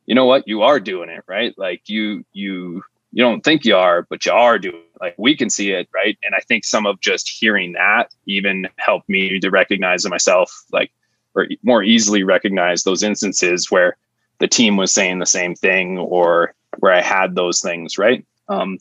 you 0.07 0.15
know 0.17 0.25
what? 0.25 0.49
You 0.49 0.63
are 0.63 0.81
doing 0.81 1.09
it 1.09 1.23
right? 1.29 1.55
Like 1.57 1.89
you 1.89 2.25
you 2.33 2.83
you 3.13 3.23
don't 3.23 3.43
think 3.43 3.65
you 3.65 3.77
are 3.77 4.07
but 4.09 4.25
you 4.27 4.33
are 4.33 4.59
doing 4.59 4.75
it. 4.75 5.01
like 5.01 5.15
we 5.19 5.37
can 5.37 5.51
see 5.51 5.73
it 5.73 5.89
right? 5.95 6.19
And 6.25 6.35
i 6.35 6.41
think 6.41 6.65
some 6.65 6.87
of 6.87 7.01
just 7.01 7.29
hearing 7.29 7.73
that 7.73 8.13
even 8.27 8.69
helped 8.77 9.09
me 9.09 9.39
to 9.41 9.51
recognize 9.51 10.09
myself 10.09 10.65
like 10.73 10.93
or 11.35 11.49
more 11.63 11.83
easily 11.83 12.23
recognize 12.25 12.83
those 12.83 13.03
instances 13.03 13.71
where 13.71 13.97
the 14.39 14.49
team 14.49 14.77
was 14.77 14.93
saying 14.93 15.19
the 15.19 15.27
same 15.27 15.55
thing 15.55 15.99
or 15.99 16.55
where 16.79 16.93
i 16.93 17.01
had 17.01 17.35
those 17.35 17.61
things 17.61 17.99
right? 17.99 18.25
Um, 18.49 18.79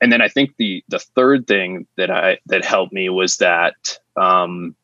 and 0.00 0.12
then 0.12 0.20
i 0.20 0.28
think 0.28 0.56
the 0.56 0.84
the 0.88 0.98
third 1.00 1.46
thing 1.46 1.86
that 1.96 2.10
i 2.10 2.38
that 2.46 2.64
helped 2.64 2.92
me 2.92 3.08
was 3.08 3.36
that 3.38 3.98
um, 4.16 4.74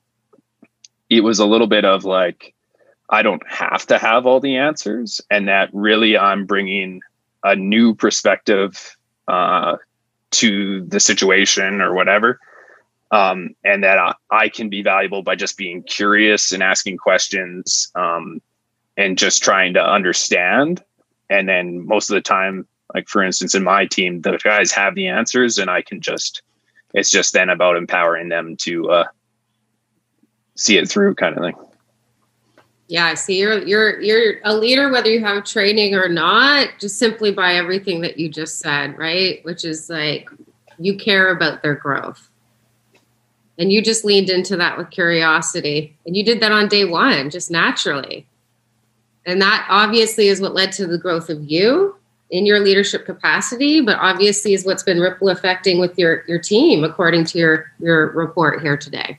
it 1.10 1.20
was 1.22 1.38
a 1.38 1.46
little 1.46 1.66
bit 1.66 1.84
of 1.84 2.04
like 2.04 2.54
I 3.10 3.22
don't 3.22 3.42
have 3.46 3.86
to 3.86 3.98
have 3.98 4.26
all 4.26 4.40
the 4.40 4.56
answers, 4.56 5.20
and 5.30 5.48
that 5.48 5.70
really 5.72 6.16
I'm 6.16 6.46
bringing 6.46 7.00
a 7.42 7.54
new 7.54 7.94
perspective 7.94 8.96
uh, 9.28 9.76
to 10.32 10.84
the 10.86 11.00
situation 11.00 11.80
or 11.80 11.94
whatever, 11.94 12.40
um, 13.10 13.54
and 13.62 13.84
that 13.84 13.98
I, 13.98 14.14
I, 14.30 14.48
can 14.48 14.68
be 14.68 14.82
valuable 14.82 15.22
by 15.22 15.36
just 15.36 15.58
being 15.58 15.82
curious 15.82 16.52
and 16.52 16.62
asking 16.62 16.96
questions 16.96 17.90
um, 17.94 18.40
and 18.96 19.18
just 19.18 19.42
trying 19.42 19.74
to 19.74 19.84
understand. 19.84 20.82
And 21.30 21.48
then 21.48 21.86
most 21.86 22.10
of 22.10 22.14
the 22.14 22.22
time, 22.22 22.66
like 22.94 23.08
for 23.08 23.22
instance, 23.22 23.54
in 23.54 23.62
my 23.62 23.86
team, 23.86 24.22
the 24.22 24.38
guys 24.42 24.72
have 24.72 24.94
the 24.94 25.08
answers, 25.08 25.58
and 25.58 25.70
I 25.70 25.82
can 25.82 26.00
just 26.00 26.42
it's 26.94 27.10
just 27.10 27.32
then 27.32 27.50
about 27.50 27.76
empowering 27.76 28.28
them 28.28 28.56
to 28.58 28.90
uh, 28.90 29.04
see 30.56 30.78
it 30.78 30.88
through, 30.88 31.14
kind 31.14 31.36
of 31.36 31.42
thing. 31.42 31.54
Yeah, 32.86 33.06
I 33.06 33.14
see 33.14 33.38
you're 33.38 33.66
you're 33.66 34.00
you're 34.00 34.34
a 34.44 34.54
leader 34.54 34.90
whether 34.90 35.10
you 35.10 35.20
have 35.24 35.44
training 35.44 35.94
or 35.94 36.08
not, 36.08 36.68
just 36.78 36.98
simply 36.98 37.32
by 37.32 37.54
everything 37.54 38.02
that 38.02 38.18
you 38.18 38.28
just 38.28 38.58
said, 38.58 38.98
right? 38.98 39.42
Which 39.44 39.64
is 39.64 39.88
like 39.88 40.28
you 40.78 40.96
care 40.96 41.30
about 41.30 41.62
their 41.62 41.74
growth. 41.74 42.28
And 43.56 43.72
you 43.72 43.82
just 43.82 44.04
leaned 44.04 44.30
into 44.30 44.56
that 44.56 44.76
with 44.76 44.90
curiosity. 44.90 45.96
And 46.04 46.16
you 46.16 46.24
did 46.24 46.40
that 46.40 46.50
on 46.50 46.68
day 46.68 46.84
1 46.84 47.30
just 47.30 47.52
naturally. 47.52 48.26
And 49.24 49.40
that 49.40 49.64
obviously 49.70 50.26
is 50.26 50.40
what 50.40 50.54
led 50.54 50.72
to 50.72 50.86
the 50.88 50.98
growth 50.98 51.30
of 51.30 51.42
you 51.44 51.96
in 52.30 52.46
your 52.46 52.58
leadership 52.58 53.06
capacity, 53.06 53.80
but 53.80 53.96
obviously 54.00 54.54
is 54.54 54.66
what's 54.66 54.82
been 54.82 54.98
ripple 54.98 55.28
affecting 55.28 55.78
with 55.78 55.98
your 55.98 56.24
your 56.26 56.38
team 56.38 56.84
according 56.84 57.24
to 57.26 57.38
your 57.38 57.72
your 57.78 58.10
report 58.10 58.60
here 58.60 58.76
today 58.76 59.18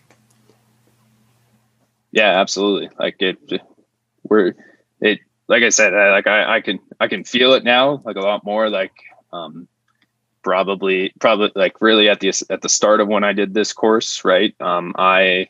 yeah 2.16 2.40
absolutely. 2.40 2.90
Like 2.98 3.18
it 3.20 3.38
we're 4.24 4.56
it 5.02 5.20
like 5.48 5.62
i 5.62 5.70
said 5.70 5.94
I, 5.94 6.10
like 6.12 6.26
I, 6.26 6.56
I 6.56 6.62
can 6.62 6.80
i 7.00 7.08
can 7.08 7.24
feel 7.24 7.54
it 7.54 7.64
now 7.64 8.02
like 8.04 8.16
a 8.16 8.22
lot 8.22 8.44
more 8.44 8.72
like 8.72 8.94
um 9.32 9.68
probably 10.42 11.14
probably 11.20 11.52
like 11.56 11.80
really 11.82 12.10
at 12.10 12.20
the 12.22 12.30
at 12.50 12.64
the 12.64 12.70
start 12.70 13.02
of 13.02 13.08
when 13.08 13.24
i 13.24 13.34
did 13.34 13.54
this 13.54 13.74
course 13.74 14.26
right? 14.26 14.56
Um 14.60 14.96
i 14.98 15.50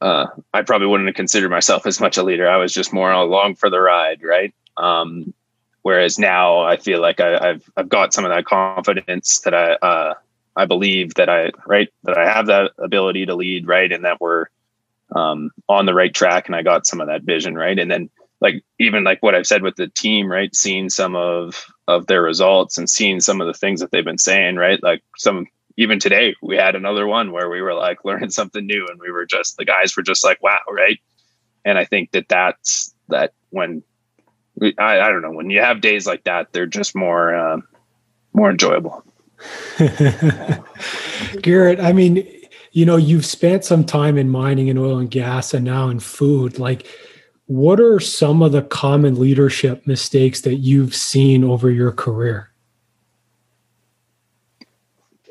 uh 0.00 0.26
i 0.54 0.62
probably 0.62 0.86
wouldn't 0.86 1.08
have 1.08 1.16
considered 1.16 1.50
myself 1.50 1.86
as 1.86 2.00
much 2.00 2.16
a 2.16 2.22
leader. 2.22 2.48
I 2.48 2.56
was 2.56 2.72
just 2.72 2.92
more 2.92 3.10
along 3.10 3.56
for 3.56 3.70
the 3.70 3.80
ride 3.80 4.22
right? 4.22 4.54
Um 4.76 5.34
whereas 5.82 6.18
now 6.18 6.60
i 6.60 6.76
feel 6.76 7.00
like 7.00 7.20
I, 7.20 7.48
have 7.48 7.62
i've 7.76 7.88
got 7.88 8.12
some 8.12 8.24
of 8.24 8.30
that 8.30 8.44
confidence 8.44 9.40
that 9.40 9.54
i 9.54 9.72
uh 9.74 10.14
i 10.54 10.66
believe 10.66 11.14
that 11.14 11.30
i 11.30 11.50
right 11.66 11.88
that 12.04 12.18
i 12.18 12.30
have 12.30 12.46
that 12.46 12.72
ability 12.78 13.26
to 13.26 13.34
lead 13.34 13.66
right? 13.66 13.90
And 13.90 14.04
that 14.04 14.20
we're 14.20 14.46
um, 15.14 15.50
on 15.68 15.86
the 15.86 15.94
right 15.94 16.14
track 16.14 16.46
and 16.46 16.56
I 16.56 16.62
got 16.62 16.86
some 16.86 17.00
of 17.00 17.08
that 17.08 17.22
vision 17.22 17.54
right. 17.54 17.78
And 17.78 17.90
then 17.90 18.10
like 18.40 18.62
even 18.78 19.04
like 19.04 19.22
what 19.22 19.34
I've 19.34 19.46
said 19.46 19.62
with 19.62 19.76
the 19.76 19.88
team, 19.88 20.30
right? 20.30 20.54
Seeing 20.54 20.88
some 20.88 21.14
of 21.14 21.66
of 21.88 22.06
their 22.06 22.22
results 22.22 22.78
and 22.78 22.88
seeing 22.88 23.20
some 23.20 23.40
of 23.40 23.46
the 23.46 23.54
things 23.54 23.80
that 23.80 23.90
they've 23.90 24.04
been 24.04 24.18
saying, 24.18 24.56
right? 24.56 24.82
Like 24.82 25.02
some 25.16 25.46
even 25.76 25.98
today 25.98 26.34
we 26.42 26.56
had 26.56 26.74
another 26.74 27.06
one 27.06 27.32
where 27.32 27.50
we 27.50 27.60
were 27.60 27.74
like 27.74 27.98
learning 28.04 28.30
something 28.30 28.66
new 28.66 28.86
and 28.88 29.00
we 29.00 29.10
were 29.10 29.26
just 29.26 29.56
the 29.56 29.64
guys 29.64 29.96
were 29.96 30.02
just 30.02 30.24
like 30.24 30.42
wow, 30.42 30.60
right? 30.70 30.98
And 31.64 31.76
I 31.76 31.84
think 31.84 32.12
that 32.12 32.28
that's 32.28 32.94
that 33.08 33.32
when 33.50 33.82
we, 34.54 34.74
I, 34.78 35.00
I 35.00 35.08
don't 35.10 35.22
know 35.22 35.32
when 35.32 35.50
you 35.50 35.60
have 35.60 35.80
days 35.80 36.06
like 36.06 36.24
that, 36.24 36.52
they're 36.52 36.66
just 36.66 36.94
more 36.94 37.34
uh, 37.34 37.58
more 38.32 38.50
enjoyable. 38.50 39.04
Garrett, 41.40 41.80
I 41.80 41.92
mean, 41.92 42.26
you 42.72 42.84
know 42.84 42.96
you've 42.96 43.26
spent 43.26 43.64
some 43.64 43.84
time 43.84 44.16
in 44.16 44.28
mining 44.28 44.70
and 44.70 44.78
oil 44.78 44.98
and 44.98 45.10
gas 45.10 45.54
and 45.54 45.64
now 45.64 45.88
in 45.88 46.00
food. 46.00 46.58
Like 46.58 46.86
what 47.46 47.80
are 47.80 47.98
some 47.98 48.42
of 48.42 48.52
the 48.52 48.62
common 48.62 49.18
leadership 49.18 49.86
mistakes 49.86 50.42
that 50.42 50.56
you've 50.56 50.94
seen 50.94 51.42
over 51.42 51.70
your 51.70 51.92
career? 51.92 52.50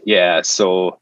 Yeah 0.03 0.41
so 0.41 0.99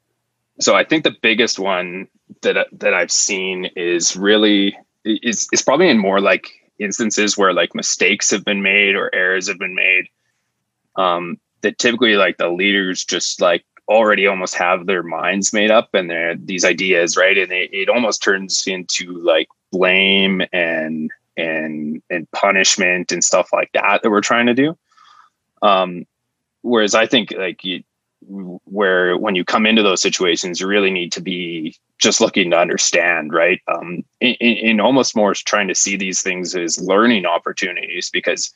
so 0.60 0.76
i 0.76 0.84
think 0.84 1.04
the 1.04 1.16
biggest 1.22 1.60
one 1.60 2.08
that 2.42 2.68
that 2.72 2.94
i've 2.94 3.12
seen 3.12 3.66
is 3.76 4.18
really 4.18 4.76
is 5.06 5.48
is 5.54 5.62
probably 5.62 5.90
in 5.90 6.00
more 6.00 6.20
like 6.20 6.50
instances 6.80 7.38
where 7.38 7.54
like 7.54 7.74
mistakes 7.76 8.30
have 8.32 8.46
been 8.46 8.62
made 8.62 8.96
or 8.96 9.14
errors 9.14 9.48
have 9.48 9.60
been 9.60 9.76
made. 9.76 10.08
Um 10.96 11.40
that 11.62 11.80
typically 11.80 12.16
like 12.16 12.38
the 12.38 12.50
leaders 12.50 13.04
just 13.04 13.42
like 13.42 13.66
already 13.88 14.28
almost 14.28 14.56
have 14.56 14.86
their 14.86 15.04
minds 15.04 15.54
made 15.54 15.72
up 15.72 15.90
and 15.94 16.10
they're 16.10 16.36
these 16.36 16.66
ideas 16.66 17.16
right? 17.16 17.38
And 17.38 17.52
it, 17.52 17.74
it 17.74 17.90
almost 17.90 18.22
turns 18.22 18.66
into 18.68 19.18
like 19.20 19.48
blame 19.72 20.42
and 20.54 21.12
and 21.36 22.02
and 22.10 22.30
punishment 22.32 23.12
and 23.12 23.24
stuff 23.24 23.50
like 23.54 23.72
that 23.74 24.02
that 24.02 24.10
we're 24.10 24.22
trying 24.22 24.48
to 24.48 24.54
do. 24.54 24.78
Um 25.62 26.06
whereas 26.62 26.96
i 26.96 27.06
think 27.06 27.32
like 27.38 27.64
you 27.64 27.84
where 28.66 29.16
when 29.16 29.36
you 29.36 29.46
come 29.46 29.66
into 29.66 29.84
those 29.84 30.02
situations 30.02 30.60
you 30.60 30.68
really 30.68 30.90
need 30.90 31.12
to 31.12 31.22
be 31.22 31.76
just 32.00 32.20
looking 32.20 32.50
to 32.52 32.58
understand 32.58 33.32
right? 33.32 33.62
Um 33.68 34.04
in, 34.20 34.34
in 34.36 34.80
almost 34.80 35.16
more 35.16 35.34
trying 35.34 35.68
to 35.68 35.76
see 35.76 35.96
these 35.96 36.22
things 36.22 36.56
as 36.56 36.82
learning 36.82 37.26
opportunities 37.26 38.10
because 38.12 38.54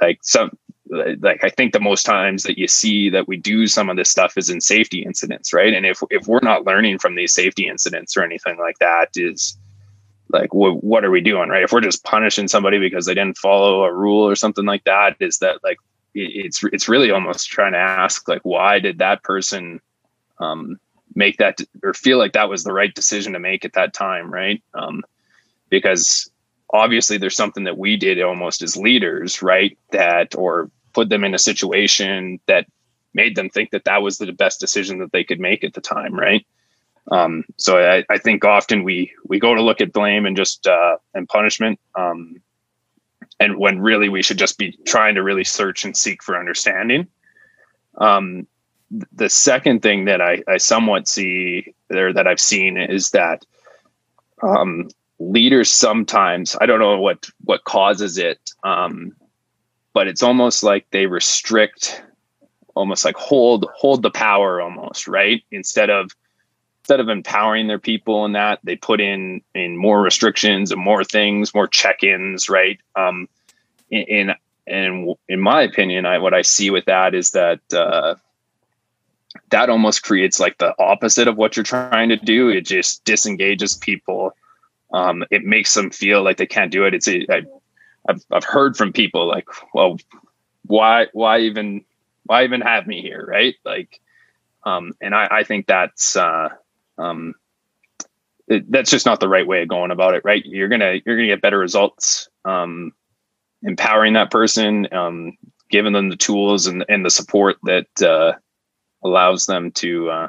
like 0.00 0.18
some 0.22 0.50
like 0.92 1.42
I 1.42 1.48
think 1.48 1.72
the 1.72 1.80
most 1.80 2.04
times 2.04 2.42
that 2.42 2.58
you 2.58 2.68
see 2.68 3.08
that 3.10 3.26
we 3.26 3.36
do 3.36 3.66
some 3.66 3.88
of 3.88 3.96
this 3.96 4.10
stuff 4.10 4.36
is 4.36 4.50
in 4.50 4.60
safety 4.60 5.02
incidents, 5.02 5.52
right? 5.52 5.72
And 5.72 5.86
if 5.86 6.02
if 6.10 6.26
we're 6.26 6.40
not 6.42 6.66
learning 6.66 6.98
from 6.98 7.14
these 7.14 7.32
safety 7.32 7.66
incidents 7.66 8.16
or 8.16 8.22
anything 8.22 8.58
like 8.58 8.78
that, 8.78 9.08
is 9.16 9.56
like 10.28 10.50
wh- 10.50 10.82
what 10.84 11.04
are 11.04 11.10
we 11.10 11.22
doing, 11.22 11.48
right? 11.48 11.62
If 11.62 11.72
we're 11.72 11.80
just 11.80 12.04
punishing 12.04 12.46
somebody 12.46 12.78
because 12.78 13.06
they 13.06 13.14
didn't 13.14 13.38
follow 13.38 13.84
a 13.84 13.92
rule 13.92 14.28
or 14.28 14.36
something 14.36 14.66
like 14.66 14.84
that, 14.84 15.16
is 15.18 15.38
that 15.38 15.64
like 15.64 15.78
it's 16.14 16.62
it's 16.64 16.88
really 16.88 17.10
almost 17.10 17.48
trying 17.48 17.72
to 17.72 17.78
ask 17.78 18.28
like 18.28 18.42
why 18.42 18.78
did 18.78 18.98
that 18.98 19.22
person 19.22 19.80
um, 20.40 20.78
make 21.14 21.38
that 21.38 21.58
or 21.82 21.94
feel 21.94 22.18
like 22.18 22.34
that 22.34 22.50
was 22.50 22.64
the 22.64 22.72
right 22.72 22.94
decision 22.94 23.32
to 23.32 23.38
make 23.38 23.64
at 23.64 23.72
that 23.72 23.94
time, 23.94 24.32
right? 24.32 24.62
Um, 24.74 25.02
because 25.70 26.30
obviously 26.70 27.16
there's 27.16 27.36
something 27.36 27.64
that 27.64 27.78
we 27.78 27.96
did 27.96 28.20
almost 28.20 28.60
as 28.60 28.76
leaders, 28.76 29.42
right? 29.42 29.78
That 29.92 30.34
or 30.34 30.70
put 30.92 31.08
them 31.08 31.24
in 31.24 31.34
a 31.34 31.38
situation 31.38 32.40
that 32.46 32.66
made 33.14 33.36
them 33.36 33.50
think 33.50 33.70
that 33.70 33.84
that 33.84 34.02
was 34.02 34.18
the 34.18 34.32
best 34.32 34.60
decision 34.60 34.98
that 34.98 35.12
they 35.12 35.24
could 35.24 35.40
make 35.40 35.64
at 35.64 35.74
the 35.74 35.80
time, 35.80 36.14
right? 36.14 36.46
Um, 37.10 37.44
so 37.56 37.78
I, 37.78 38.04
I, 38.08 38.18
think 38.18 38.44
often 38.44 38.84
we 38.84 39.12
we 39.26 39.40
go 39.40 39.54
to 39.54 39.62
look 39.62 39.80
at 39.80 39.92
blame 39.92 40.24
and 40.24 40.36
just 40.36 40.68
uh, 40.68 40.98
and 41.14 41.28
punishment, 41.28 41.80
um, 41.96 42.40
and 43.40 43.58
when 43.58 43.80
really 43.80 44.08
we 44.08 44.22
should 44.22 44.38
just 44.38 44.56
be 44.56 44.78
trying 44.86 45.16
to 45.16 45.22
really 45.22 45.42
search 45.42 45.84
and 45.84 45.96
seek 45.96 46.22
for 46.22 46.38
understanding. 46.38 47.08
Um, 47.98 48.46
the 49.12 49.28
second 49.28 49.82
thing 49.82 50.04
that 50.04 50.20
I, 50.20 50.42
I 50.46 50.58
somewhat 50.58 51.08
see 51.08 51.74
there 51.88 52.12
that 52.12 52.28
I've 52.28 52.40
seen 52.40 52.76
is 52.76 53.10
that 53.10 53.44
um, 54.42 54.88
leaders 55.18 55.72
sometimes 55.72 56.56
I 56.60 56.66
don't 56.66 56.78
know 56.78 57.00
what 57.00 57.26
what 57.44 57.64
causes 57.64 58.16
it, 58.16 58.38
um, 58.62 59.16
but 59.92 60.08
it's 60.08 60.22
almost 60.22 60.62
like 60.62 60.86
they 60.90 61.06
restrict, 61.06 62.02
almost 62.74 63.04
like 63.04 63.16
hold 63.16 63.66
hold 63.74 64.02
the 64.02 64.10
power 64.10 64.60
almost 64.60 65.06
right 65.06 65.42
instead 65.50 65.90
of 65.90 66.10
instead 66.80 67.00
of 67.00 67.08
empowering 67.08 67.68
their 67.68 67.78
people 67.78 68.24
and 68.24 68.34
that 68.34 68.58
they 68.64 68.76
put 68.76 69.00
in 69.00 69.40
in 69.54 69.76
more 69.76 70.00
restrictions 70.02 70.72
and 70.72 70.80
more 70.80 71.04
things, 71.04 71.54
more 71.54 71.68
check-ins, 71.68 72.48
right? 72.48 72.80
Um, 72.96 73.28
in, 73.90 74.02
in 74.02 74.34
and 74.66 75.14
in 75.28 75.40
my 75.40 75.62
opinion, 75.62 76.06
I 76.06 76.18
what 76.18 76.34
I 76.34 76.42
see 76.42 76.70
with 76.70 76.86
that 76.86 77.14
is 77.14 77.32
that 77.32 77.60
uh, 77.72 78.14
that 79.50 79.70
almost 79.70 80.02
creates 80.02 80.38
like 80.40 80.58
the 80.58 80.74
opposite 80.78 81.28
of 81.28 81.36
what 81.36 81.56
you're 81.56 81.64
trying 81.64 82.08
to 82.08 82.16
do. 82.16 82.48
It 82.48 82.62
just 82.62 83.04
disengages 83.04 83.76
people 83.76 84.34
um, 84.92 85.24
it 85.30 85.44
makes 85.44 85.72
them 85.74 85.90
feel 85.90 86.22
like 86.22 86.36
they 86.36 86.46
can't 86.46 86.70
do 86.70 86.84
it. 86.84 86.94
It's 86.94 87.08
a, 87.08 87.26
I've 88.08 88.24
I've 88.30 88.44
heard 88.44 88.76
from 88.76 88.92
people 88.92 89.26
like, 89.28 89.46
well, 89.74 89.96
why 90.66 91.06
why 91.12 91.40
even 91.40 91.84
why 92.24 92.44
even 92.44 92.60
have 92.60 92.86
me 92.86 93.02
here, 93.02 93.24
right? 93.26 93.54
Like, 93.64 94.00
um, 94.64 94.92
and 95.00 95.14
I 95.14 95.28
I 95.30 95.44
think 95.44 95.66
that's 95.66 96.16
uh, 96.16 96.50
um, 96.98 97.34
it, 98.48 98.70
that's 98.70 98.90
just 98.90 99.06
not 99.06 99.20
the 99.20 99.28
right 99.28 99.46
way 99.46 99.62
of 99.62 99.68
going 99.68 99.90
about 99.90 100.14
it, 100.14 100.22
right? 100.24 100.44
You're 100.44 100.68
gonna 100.68 101.00
you're 101.04 101.16
gonna 101.16 101.28
get 101.28 101.42
better 101.42 101.58
results, 101.58 102.28
um, 102.44 102.92
empowering 103.62 104.14
that 104.14 104.30
person, 104.30 104.92
um, 104.92 105.36
giving 105.70 105.92
them 105.92 106.08
the 106.10 106.16
tools 106.16 106.66
and 106.66 106.84
and 106.88 107.04
the 107.04 107.10
support 107.10 107.56
that 107.64 108.02
uh, 108.02 108.32
allows 109.04 109.46
them 109.46 109.70
to 109.72 110.10
uh, 110.10 110.28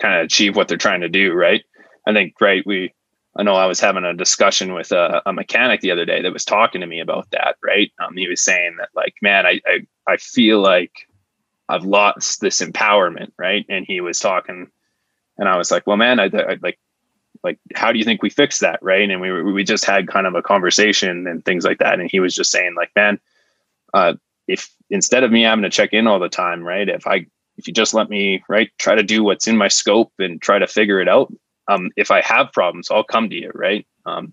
kind 0.00 0.20
of 0.20 0.24
achieve 0.26 0.56
what 0.56 0.68
they're 0.68 0.76
trying 0.78 1.00
to 1.00 1.08
do, 1.08 1.32
right? 1.32 1.64
I 2.06 2.12
think 2.12 2.34
right 2.40 2.64
we 2.66 2.92
I 3.38 3.42
know 3.42 3.54
I 3.54 3.66
was 3.66 3.80
having 3.80 4.04
a 4.04 4.14
discussion 4.14 4.72
with 4.72 4.92
a, 4.92 5.22
a, 5.26 5.32
mechanic 5.32 5.80
the 5.80 5.90
other 5.90 6.06
day 6.06 6.22
that 6.22 6.32
was 6.32 6.44
talking 6.44 6.80
to 6.80 6.86
me 6.86 7.00
about 7.00 7.30
that. 7.32 7.56
Right, 7.62 7.92
um, 7.98 8.16
he 8.16 8.28
was 8.28 8.40
saying 8.40 8.76
that 8.78 8.88
like, 8.94 9.14
man, 9.20 9.46
I, 9.46 9.60
I 9.66 9.86
I 10.06 10.16
feel 10.16 10.60
like 10.60 10.92
I've 11.68 11.84
lost 11.84 12.40
this 12.40 12.62
empowerment, 12.62 13.32
right? 13.38 13.66
And 13.68 13.84
he 13.86 14.00
was 14.00 14.18
talking, 14.20 14.70
and 15.36 15.48
I 15.48 15.56
was 15.56 15.70
like, 15.70 15.86
well, 15.86 15.96
man, 15.96 16.18
I, 16.18 16.24
I 16.24 16.56
like 16.62 16.78
like 17.42 17.58
how 17.74 17.92
do 17.92 17.98
you 17.98 18.04
think 18.04 18.22
we 18.22 18.30
fix 18.30 18.60
that, 18.60 18.78
right? 18.82 19.08
And 19.08 19.20
we 19.20 19.42
we 19.42 19.64
just 19.64 19.84
had 19.84 20.08
kind 20.08 20.26
of 20.26 20.34
a 20.34 20.42
conversation 20.42 21.26
and 21.26 21.44
things 21.44 21.64
like 21.64 21.78
that, 21.78 22.00
and 22.00 22.10
he 22.10 22.20
was 22.20 22.34
just 22.34 22.50
saying 22.50 22.74
like, 22.74 22.90
man, 22.96 23.20
uh, 23.92 24.14
if 24.48 24.70
instead 24.90 25.24
of 25.24 25.30
me 25.30 25.42
having 25.42 25.62
to 25.62 25.70
check 25.70 25.92
in 25.92 26.06
all 26.06 26.18
the 26.18 26.28
time, 26.28 26.62
right? 26.62 26.88
If 26.88 27.06
I 27.06 27.26
if 27.58 27.66
you 27.66 27.72
just 27.72 27.94
let 27.94 28.08
me 28.08 28.42
right 28.48 28.70
try 28.78 28.94
to 28.94 29.02
do 29.02 29.22
what's 29.22 29.46
in 29.46 29.56
my 29.56 29.68
scope 29.68 30.12
and 30.18 30.40
try 30.40 30.58
to 30.58 30.66
figure 30.66 31.00
it 31.00 31.08
out 31.08 31.32
um, 31.68 31.90
if 31.96 32.10
I 32.10 32.20
have 32.22 32.52
problems, 32.52 32.90
I'll 32.90 33.04
come 33.04 33.28
to 33.30 33.36
you, 33.36 33.50
right? 33.54 33.86
Um, 34.04 34.32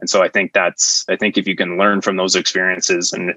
and 0.00 0.10
so 0.10 0.22
I 0.22 0.28
think 0.28 0.52
that's 0.52 1.04
I 1.08 1.16
think 1.16 1.38
if 1.38 1.46
you 1.46 1.56
can 1.56 1.78
learn 1.78 2.00
from 2.00 2.16
those 2.16 2.36
experiences 2.36 3.12
and 3.12 3.34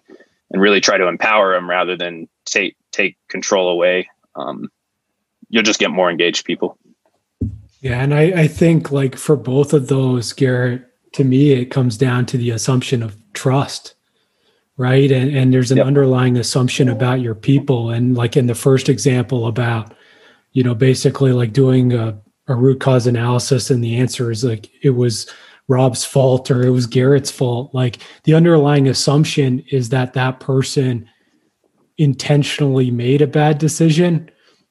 and 0.51 0.61
really 0.61 0.81
try 0.81 0.97
to 0.97 1.07
empower 1.07 1.53
them 1.53 1.69
rather 1.69 1.95
than 1.95 2.27
take 2.45 2.75
take 2.91 3.17
control 3.27 3.69
away, 3.69 4.09
um, 4.35 4.69
you'll 5.49 5.63
just 5.63 5.79
get 5.79 5.91
more 5.91 6.09
engaged 6.09 6.45
people. 6.45 6.77
Yeah, 7.79 8.01
and 8.01 8.13
I, 8.13 8.21
I 8.41 8.47
think 8.47 8.91
like 8.91 9.15
for 9.15 9.35
both 9.35 9.71
of 9.71 9.87
those, 9.87 10.33
Garrett, 10.33 10.87
to 11.13 11.23
me 11.23 11.51
it 11.51 11.65
comes 11.65 11.97
down 11.97 12.25
to 12.27 12.37
the 12.37 12.51
assumption 12.51 13.01
of 13.03 13.15
trust 13.33 13.95
right 14.77 15.11
and 15.11 15.35
and 15.35 15.53
there's 15.53 15.71
an 15.71 15.77
yep. 15.77 15.87
underlying 15.87 16.37
assumption 16.37 16.87
about 16.87 17.19
your 17.19 17.35
people 17.35 17.89
and 17.89 18.15
like 18.15 18.37
in 18.37 18.47
the 18.47 18.55
first 18.55 18.89
example 18.89 19.47
about 19.47 19.93
you 20.53 20.63
know 20.63 20.75
basically 20.75 21.31
like 21.31 21.51
doing 21.51 21.93
a 21.93 22.19
a 22.47 22.55
root 22.55 22.79
cause 22.79 23.07
analysis 23.07 23.69
and 23.69 23.83
the 23.83 23.97
answer 23.97 24.31
is 24.31 24.43
like 24.43 24.69
it 24.83 24.91
was 24.91 25.29
Rob's 25.67 26.05
fault 26.05 26.49
or 26.49 26.65
it 26.65 26.69
was 26.69 26.87
Garrett's 26.87 27.31
fault. 27.31 27.73
Like 27.73 27.97
the 28.23 28.33
underlying 28.33 28.87
assumption 28.87 29.63
is 29.69 29.89
that 29.89 30.13
that 30.13 30.39
person 30.39 31.09
intentionally 31.97 32.89
made 32.91 33.21
a 33.21 33.27
bad 33.27 33.57
decision. 33.57 34.29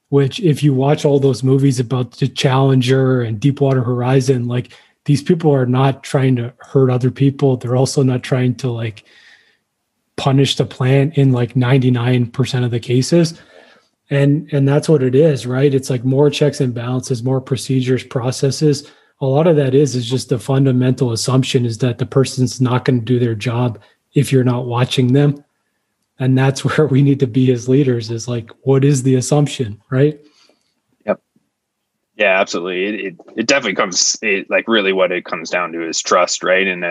Which, 0.09 0.39
if 0.39 0.63
you 0.63 0.73
watch 0.73 1.05
all 1.05 1.19
those 1.19 1.43
movies 1.43 1.81
about 1.81 2.13
the 2.13 2.29
Challenger 2.29 3.23
and 3.23 3.41
Deepwater 3.41 3.83
Horizon, 3.83 4.47
like 4.47 4.73
these 5.05 5.21
people 5.21 5.53
are 5.53 5.67
not 5.67 6.05
trying 6.05 6.37
to 6.37 6.55
hurt 6.61 6.91
other 6.91 7.11
people. 7.11 7.57
They're 7.57 7.77
also 7.77 8.05
not 8.05 8.23
trying 8.23 8.55
to 8.57 8.71
like 8.71 9.03
punish 10.17 10.57
the 10.57 10.65
plant 10.65 11.19
in 11.19 11.33
like 11.33 11.55
99% 11.55 12.65
of 12.65 12.71
the 12.71 12.81
cases 12.81 13.41
and 14.11 14.49
and 14.53 14.69
that's 14.69 14.89
what 14.89 15.03
it 15.03 15.15
is 15.15 15.47
right? 15.47 15.75
It's 15.75 15.91
like 15.91 16.05
more 16.05 16.31
checks 16.31 16.61
and 16.61 16.75
balances 16.75 17.23
more 17.23 17.41
procedures 17.41 18.05
processes. 18.05 18.91
A 19.21 19.27
lot 19.27 19.47
of 19.47 19.57
that 19.57 19.75
is 19.75 19.97
is 19.97 20.09
just 20.09 20.29
the 20.29 20.39
fundamental 20.39 21.13
assumption 21.13 21.67
is 21.67 21.79
that 21.79 21.99
the 21.99 22.07
person's 22.07 22.61
not 22.61 22.85
going 22.85 23.01
to 23.01 23.05
do 23.05 23.19
their 23.19 23.35
job 23.35 23.81
if 24.15 24.31
you're 24.31 24.45
not 24.45 24.67
watching 24.67 25.13
them. 25.13 25.43
And 26.19 26.37
that's 26.39 26.65
where 26.77 26.87
we 26.87 27.03
need 27.03 27.21
to 27.21 27.27
be 27.27 27.51
as 27.53 27.69
leaders 27.69 28.11
is 28.11 28.29
like 28.29 28.51
what 28.63 28.85
is 28.85 29.03
the 29.03 29.17
assumption 29.17 29.81
right? 29.91 30.21
Yep. 31.05 31.21
Yeah 32.17 32.41
absolutely. 32.41 32.85
It, 32.85 32.95
it, 32.95 33.17
it 33.37 33.47
definitely 33.47 33.75
comes 33.75 34.19
it, 34.23 34.49
like 34.49 34.69
really 34.69 34.93
what 34.93 35.11
it 35.13 35.25
comes 35.25 35.51
down 35.51 35.73
to 35.73 35.87
is 35.87 36.01
trust 36.01 36.43
right? 36.43 36.67
And 36.67 36.85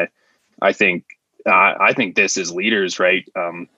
i 0.61 0.71
think 0.71 1.05
i 1.47 1.93
think 1.93 2.15
this 2.15 2.37
is 2.37 2.51
leaders 2.51 2.99
right? 2.99 3.27
Um, 3.35 3.69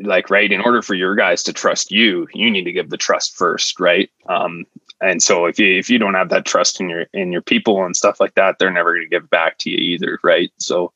like 0.00 0.30
right 0.30 0.52
in 0.52 0.60
order 0.60 0.82
for 0.82 0.94
your 0.94 1.14
guys 1.14 1.42
to 1.42 1.52
trust 1.52 1.90
you 1.90 2.28
you 2.32 2.50
need 2.50 2.64
to 2.64 2.72
give 2.72 2.90
the 2.90 2.96
trust 2.96 3.36
first 3.36 3.80
right? 3.80 4.10
Um, 4.28 4.64
and 5.00 5.22
so 5.22 5.46
if 5.46 5.58
you 5.58 5.78
if 5.78 5.90
you 5.90 5.98
don't 5.98 6.14
have 6.14 6.28
that 6.30 6.44
trust 6.44 6.80
in 6.80 6.88
your 6.88 7.06
in 7.12 7.32
your 7.32 7.42
people 7.42 7.84
and 7.84 7.96
stuff 7.96 8.20
like 8.20 8.34
that 8.34 8.58
they're 8.58 8.70
never 8.70 8.94
going 8.94 9.06
to 9.06 9.10
give 9.10 9.30
back 9.30 9.58
to 9.58 9.70
you 9.70 9.76
either 9.76 10.18
right? 10.22 10.50
So 10.58 10.92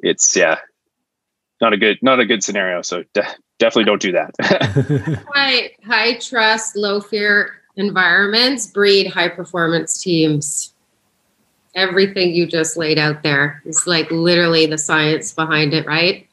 it's 0.00 0.36
yeah 0.36 0.58
not 1.60 1.72
a 1.72 1.76
good 1.76 1.98
not 2.02 2.20
a 2.20 2.26
good 2.26 2.42
scenario. 2.42 2.82
So 2.82 3.04
de- 3.14 3.26
definitely 3.58 3.84
don't 3.84 4.02
do 4.02 4.12
that. 4.12 4.34
High 5.34 5.72
high 5.84 6.18
trust 6.18 6.76
low 6.76 7.00
fear 7.00 7.54
environments 7.76 8.66
breed 8.66 9.08
high 9.08 9.28
performance 9.28 10.02
teams. 10.02 10.72
Everything 11.74 12.34
you 12.34 12.46
just 12.46 12.76
laid 12.76 12.98
out 12.98 13.22
there 13.22 13.62
is 13.64 13.86
like 13.86 14.10
literally 14.10 14.66
the 14.66 14.78
science 14.78 15.32
behind 15.32 15.74
it 15.74 15.86
right 15.86 16.27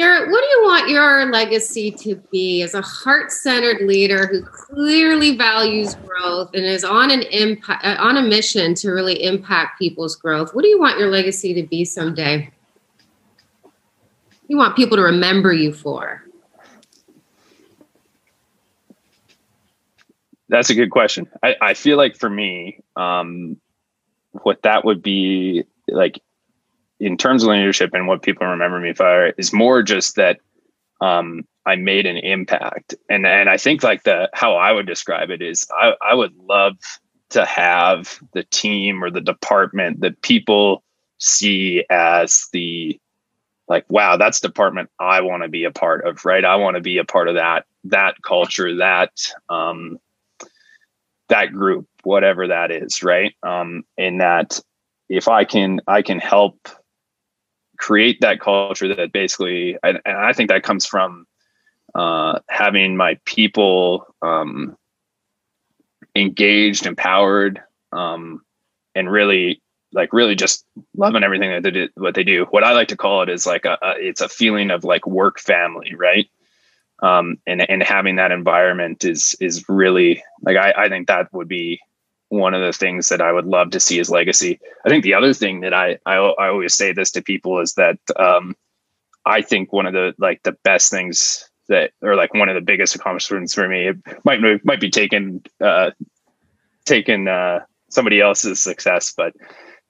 Garrett, 0.00 0.30
what 0.30 0.40
do 0.40 0.46
you 0.46 0.62
want 0.62 0.88
your 0.88 1.30
legacy 1.30 1.90
to 1.90 2.14
be 2.32 2.62
as 2.62 2.72
a 2.72 2.80
heart-centered 2.80 3.86
leader 3.86 4.26
who 4.28 4.40
clearly 4.40 5.36
values 5.36 5.94
growth 5.94 6.54
and 6.54 6.64
is 6.64 6.84
on 6.84 7.10
an 7.10 7.20
impact 7.20 7.84
uh, 7.84 7.96
on 8.00 8.16
a 8.16 8.22
mission 8.22 8.72
to 8.76 8.92
really 8.92 9.22
impact 9.22 9.78
people's 9.78 10.16
growth? 10.16 10.54
What 10.54 10.62
do 10.62 10.68
you 10.68 10.80
want 10.80 10.98
your 10.98 11.10
legacy 11.10 11.52
to 11.52 11.64
be 11.64 11.84
someday? 11.84 12.50
You 14.48 14.56
want 14.56 14.74
people 14.74 14.96
to 14.96 15.02
remember 15.02 15.52
you 15.52 15.70
for? 15.70 16.24
That's 20.48 20.70
a 20.70 20.74
good 20.74 20.90
question. 20.90 21.28
I, 21.42 21.56
I 21.60 21.74
feel 21.74 21.98
like 21.98 22.16
for 22.16 22.30
me, 22.30 22.80
um, 22.96 23.60
what 24.32 24.62
that 24.62 24.82
would 24.86 25.02
be 25.02 25.64
like 25.88 26.22
in 27.00 27.16
terms 27.16 27.42
of 27.42 27.48
leadership 27.48 27.90
and 27.94 28.06
what 28.06 28.22
people 28.22 28.46
remember 28.46 28.78
me 28.78 28.92
for 28.92 29.28
is 29.30 29.52
more 29.52 29.82
just 29.82 30.16
that 30.16 30.38
um, 31.00 31.44
I 31.66 31.76
made 31.76 32.06
an 32.06 32.18
impact. 32.18 32.94
And 33.08 33.26
and 33.26 33.48
I 33.48 33.56
think 33.56 33.82
like 33.82 34.04
the 34.04 34.28
how 34.34 34.54
I 34.54 34.72
would 34.72 34.86
describe 34.86 35.30
it 35.30 35.42
is 35.42 35.66
I, 35.72 35.94
I 36.02 36.14
would 36.14 36.36
love 36.36 36.76
to 37.30 37.44
have 37.44 38.18
the 38.32 38.44
team 38.44 39.02
or 39.02 39.10
the 39.10 39.20
department 39.20 40.00
that 40.00 40.20
people 40.22 40.82
see 41.18 41.84
as 41.90 42.48
the 42.52 42.98
like 43.68 43.84
wow 43.88 44.16
that's 44.16 44.40
department 44.40 44.90
i 44.98 45.20
want 45.20 45.42
to 45.42 45.48
be 45.48 45.64
a 45.64 45.70
part 45.70 46.04
of 46.06 46.24
right 46.24 46.44
i 46.46 46.56
want 46.56 46.76
to 46.76 46.80
be 46.80 46.96
a 46.96 47.04
part 47.04 47.28
of 47.28 47.34
that 47.34 47.66
that 47.84 48.16
culture 48.22 48.76
that 48.76 49.12
um 49.50 49.98
that 51.28 51.52
group 51.52 51.86
whatever 52.02 52.48
that 52.48 52.70
is 52.70 53.02
right 53.02 53.34
um 53.42 53.84
and 53.98 54.20
that 54.22 54.60
if 55.10 55.28
i 55.28 55.44
can 55.44 55.80
i 55.86 56.00
can 56.00 56.18
help 56.18 56.68
create 57.80 58.20
that 58.20 58.40
culture 58.40 58.94
that 58.94 59.10
basically, 59.10 59.76
and, 59.82 60.00
and 60.04 60.16
I 60.16 60.32
think 60.32 60.50
that 60.50 60.62
comes 60.62 60.84
from 60.84 61.26
uh, 61.94 62.38
having 62.48 62.96
my 62.96 63.18
people 63.24 64.14
um, 64.22 64.76
engaged, 66.14 66.86
empowered, 66.86 67.60
um, 67.90 68.42
and 68.94 69.10
really 69.10 69.62
like 69.92 70.12
really 70.12 70.36
just 70.36 70.64
loving 70.94 71.24
everything 71.24 71.50
that 71.50 71.62
they 71.62 71.70
do, 71.70 71.88
what 71.96 72.14
they 72.14 72.22
do. 72.22 72.44
What 72.50 72.62
I 72.62 72.72
like 72.72 72.88
to 72.88 72.96
call 72.96 73.22
it 73.22 73.28
is 73.28 73.46
like 73.46 73.64
a, 73.64 73.78
a 73.82 73.94
it's 73.98 74.20
a 74.20 74.28
feeling 74.28 74.70
of 74.70 74.84
like 74.84 75.06
work 75.06 75.40
family, 75.40 75.94
right? 75.96 76.28
Um, 77.02 77.38
and 77.46 77.68
and 77.68 77.82
having 77.82 78.16
that 78.16 78.30
environment 78.30 79.04
is 79.04 79.34
is 79.40 79.64
really 79.68 80.22
like 80.42 80.58
I, 80.58 80.74
I 80.76 80.88
think 80.90 81.08
that 81.08 81.32
would 81.32 81.48
be 81.48 81.80
one 82.30 82.54
of 82.54 82.62
the 82.62 82.72
things 82.72 83.08
that 83.10 83.20
I 83.20 83.32
would 83.32 83.46
love 83.46 83.70
to 83.70 83.80
see 83.80 84.00
as 84.00 84.08
legacy. 84.08 84.58
I 84.86 84.88
think 84.88 85.04
the 85.04 85.14
other 85.14 85.34
thing 85.34 85.60
that 85.60 85.74
I 85.74 85.98
I, 86.06 86.16
I 86.16 86.48
always 86.48 86.74
say 86.74 86.92
this 86.92 87.10
to 87.12 87.22
people 87.22 87.60
is 87.60 87.74
that 87.74 87.98
um, 88.16 88.56
I 89.26 89.42
think 89.42 89.72
one 89.72 89.86
of 89.86 89.92
the 89.92 90.14
like 90.18 90.42
the 90.42 90.56
best 90.64 90.90
things 90.90 91.48
that 91.68 91.92
or 92.02 92.16
like 92.16 92.32
one 92.32 92.48
of 92.48 92.54
the 92.54 92.60
biggest 92.60 92.94
accomplishments 92.94 93.52
for 93.52 93.68
me 93.68 93.88
it 93.88 93.96
might 94.24 94.40
might 94.64 94.80
be 94.80 94.90
taken 94.90 95.42
uh, 95.60 95.90
taken 96.86 97.28
uh, 97.28 97.60
somebody 97.90 98.20
else's 98.20 98.60
success, 98.60 99.12
but 99.16 99.34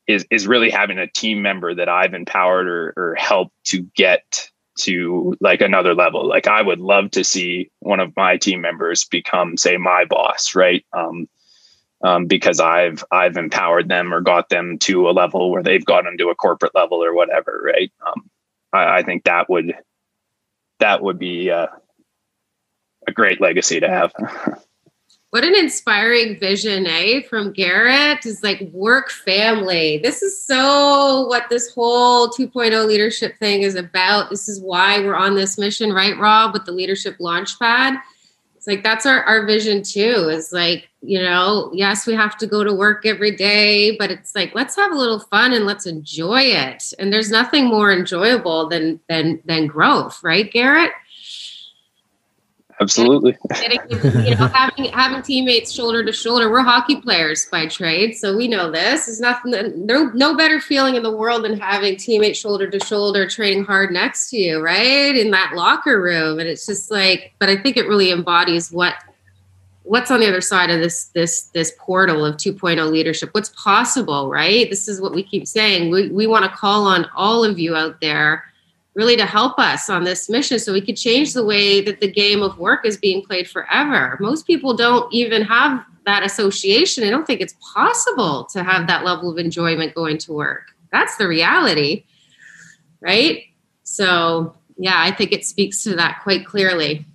is 0.06 0.26
is 0.30 0.46
really 0.46 0.70
having 0.70 0.98
a 0.98 1.06
team 1.06 1.42
member 1.42 1.74
that 1.74 1.88
I've 1.88 2.14
empowered 2.14 2.68
or, 2.68 2.92
or 2.96 3.14
helped 3.16 3.54
to 3.66 3.82
get 3.94 4.48
to 4.78 5.36
like 5.40 5.60
another 5.60 5.94
level. 5.94 6.26
Like 6.26 6.46
I 6.46 6.62
would 6.62 6.80
love 6.80 7.10
to 7.12 7.24
see 7.24 7.70
one 7.80 8.00
of 8.00 8.16
my 8.16 8.36
team 8.36 8.60
members 8.60 9.04
become, 9.04 9.56
say, 9.56 9.76
my 9.76 10.04
boss, 10.06 10.54
right? 10.54 10.84
Um, 10.92 11.28
um, 12.02 12.26
because 12.26 12.60
I've 12.60 13.04
I've 13.10 13.36
empowered 13.36 13.88
them 13.88 14.12
or 14.12 14.20
got 14.20 14.48
them 14.48 14.78
to 14.80 15.08
a 15.08 15.12
level 15.12 15.50
where 15.50 15.62
they've 15.62 15.84
gotten 15.84 16.16
to 16.18 16.28
a 16.28 16.34
corporate 16.34 16.74
level 16.74 17.02
or 17.02 17.14
whatever, 17.14 17.60
right? 17.64 17.92
Um, 18.06 18.30
I, 18.72 18.98
I, 18.98 19.02
think 19.02 19.24
that 19.24 19.50
would 19.50 19.74
that 20.78 21.02
would 21.02 21.18
be 21.18 21.50
uh, 21.50 21.66
a 23.06 23.12
great 23.12 23.40
legacy 23.40 23.80
to 23.80 23.88
have. 23.88 24.12
What 25.30 25.44
an 25.44 25.54
inspiring 25.54 26.40
vision, 26.40 26.88
eh? 26.88 27.22
From 27.22 27.52
Garrett 27.52 28.26
is 28.26 28.42
like 28.42 28.60
work 28.72 29.10
family. 29.10 29.98
This 29.98 30.22
is 30.22 30.42
so 30.42 31.24
what 31.28 31.48
this 31.48 31.72
whole 31.72 32.28
2.0 32.30 32.84
leadership 32.84 33.38
thing 33.38 33.62
is 33.62 33.76
about. 33.76 34.28
This 34.28 34.48
is 34.48 34.60
why 34.60 34.98
we're 34.98 35.14
on 35.14 35.36
this 35.36 35.56
mission, 35.56 35.92
right, 35.92 36.18
Rob, 36.18 36.52
with 36.52 36.64
the 36.64 36.72
leadership 36.72 37.16
launchpad. 37.18 38.00
It's 38.60 38.66
like 38.66 38.82
that's 38.82 39.06
our, 39.06 39.22
our 39.22 39.46
vision 39.46 39.82
too, 39.82 40.28
is 40.28 40.52
like, 40.52 40.90
you 41.00 41.18
know, 41.18 41.70
yes, 41.72 42.06
we 42.06 42.12
have 42.12 42.36
to 42.36 42.46
go 42.46 42.62
to 42.62 42.74
work 42.74 43.06
every 43.06 43.34
day, 43.34 43.96
but 43.96 44.10
it's 44.10 44.34
like 44.34 44.54
let's 44.54 44.76
have 44.76 44.92
a 44.92 44.98
little 44.98 45.18
fun 45.18 45.54
and 45.54 45.64
let's 45.64 45.86
enjoy 45.86 46.42
it. 46.42 46.92
And 46.98 47.10
there's 47.10 47.30
nothing 47.30 47.64
more 47.68 47.90
enjoyable 47.90 48.68
than 48.68 49.00
than 49.08 49.40
than 49.46 49.66
growth, 49.66 50.22
right, 50.22 50.52
Garrett? 50.52 50.92
Absolutely. 52.80 53.36
You 53.90 54.34
know, 54.34 54.46
having 54.48 54.86
having 54.86 55.22
teammates 55.22 55.72
shoulder 55.72 56.04
to 56.04 56.12
shoulder. 56.12 56.50
We're 56.50 56.62
hockey 56.62 57.00
players 57.00 57.46
by 57.46 57.66
trade, 57.66 58.16
so 58.16 58.36
we 58.36 58.48
know 58.48 58.70
this. 58.70 59.06
There's 59.06 59.20
nothing. 59.20 59.52
No, 59.86 60.04
no 60.14 60.36
better 60.36 60.60
feeling 60.60 60.94
in 60.94 61.02
the 61.02 61.14
world 61.14 61.44
than 61.44 61.58
having 61.58 61.96
teammates 61.96 62.38
shoulder 62.38 62.70
to 62.70 62.80
shoulder, 62.80 63.28
training 63.28 63.64
hard 63.64 63.90
next 63.92 64.30
to 64.30 64.38
you, 64.38 64.60
right 64.60 65.16
in 65.16 65.30
that 65.32 65.52
locker 65.54 66.00
room. 66.00 66.38
And 66.38 66.48
it's 66.48 66.66
just 66.66 66.90
like, 66.90 67.34
but 67.38 67.48
I 67.48 67.56
think 67.56 67.76
it 67.76 67.86
really 67.86 68.10
embodies 68.10 68.70
what 68.70 68.94
what's 69.82 70.10
on 70.10 70.20
the 70.20 70.28
other 70.28 70.40
side 70.40 70.70
of 70.70 70.80
this 70.80 71.04
this 71.06 71.44
this 71.54 71.72
portal 71.78 72.24
of 72.24 72.36
2.0 72.36 72.90
leadership 72.90 73.30
what's 73.32 73.48
possible 73.50 74.30
right 74.30 74.68
this 74.70 74.86
is 74.86 75.00
what 75.00 75.12
we 75.12 75.22
keep 75.22 75.48
saying 75.48 75.90
we, 75.90 76.08
we 76.10 76.26
want 76.26 76.44
to 76.44 76.50
call 76.56 76.84
on 76.84 77.06
all 77.16 77.42
of 77.44 77.58
you 77.58 77.74
out 77.74 78.00
there 78.00 78.44
really 79.00 79.16
to 79.16 79.24
help 79.24 79.58
us 79.58 79.88
on 79.88 80.04
this 80.04 80.28
mission 80.28 80.58
so 80.58 80.74
we 80.74 80.80
could 80.82 80.94
change 80.94 81.32
the 81.32 81.42
way 81.42 81.80
that 81.80 82.00
the 82.00 82.10
game 82.10 82.42
of 82.42 82.58
work 82.58 82.84
is 82.84 82.98
being 82.98 83.22
played 83.22 83.48
forever. 83.48 84.18
Most 84.20 84.46
people 84.46 84.76
don't 84.76 85.10
even 85.10 85.40
have 85.40 85.82
that 86.04 86.22
association. 86.22 87.02
I 87.02 87.08
don't 87.08 87.26
think 87.26 87.40
it's 87.40 87.54
possible 87.72 88.44
to 88.52 88.62
have 88.62 88.86
that 88.88 89.02
level 89.02 89.30
of 89.30 89.38
enjoyment 89.38 89.94
going 89.94 90.18
to 90.18 90.34
work. 90.34 90.64
That's 90.92 91.16
the 91.16 91.26
reality, 91.26 92.04
right? 93.00 93.44
So, 93.84 94.54
yeah, 94.76 94.96
I 94.98 95.12
think 95.12 95.32
it 95.32 95.46
speaks 95.46 95.82
to 95.84 95.96
that 95.96 96.20
quite 96.22 96.44
clearly. 96.44 97.06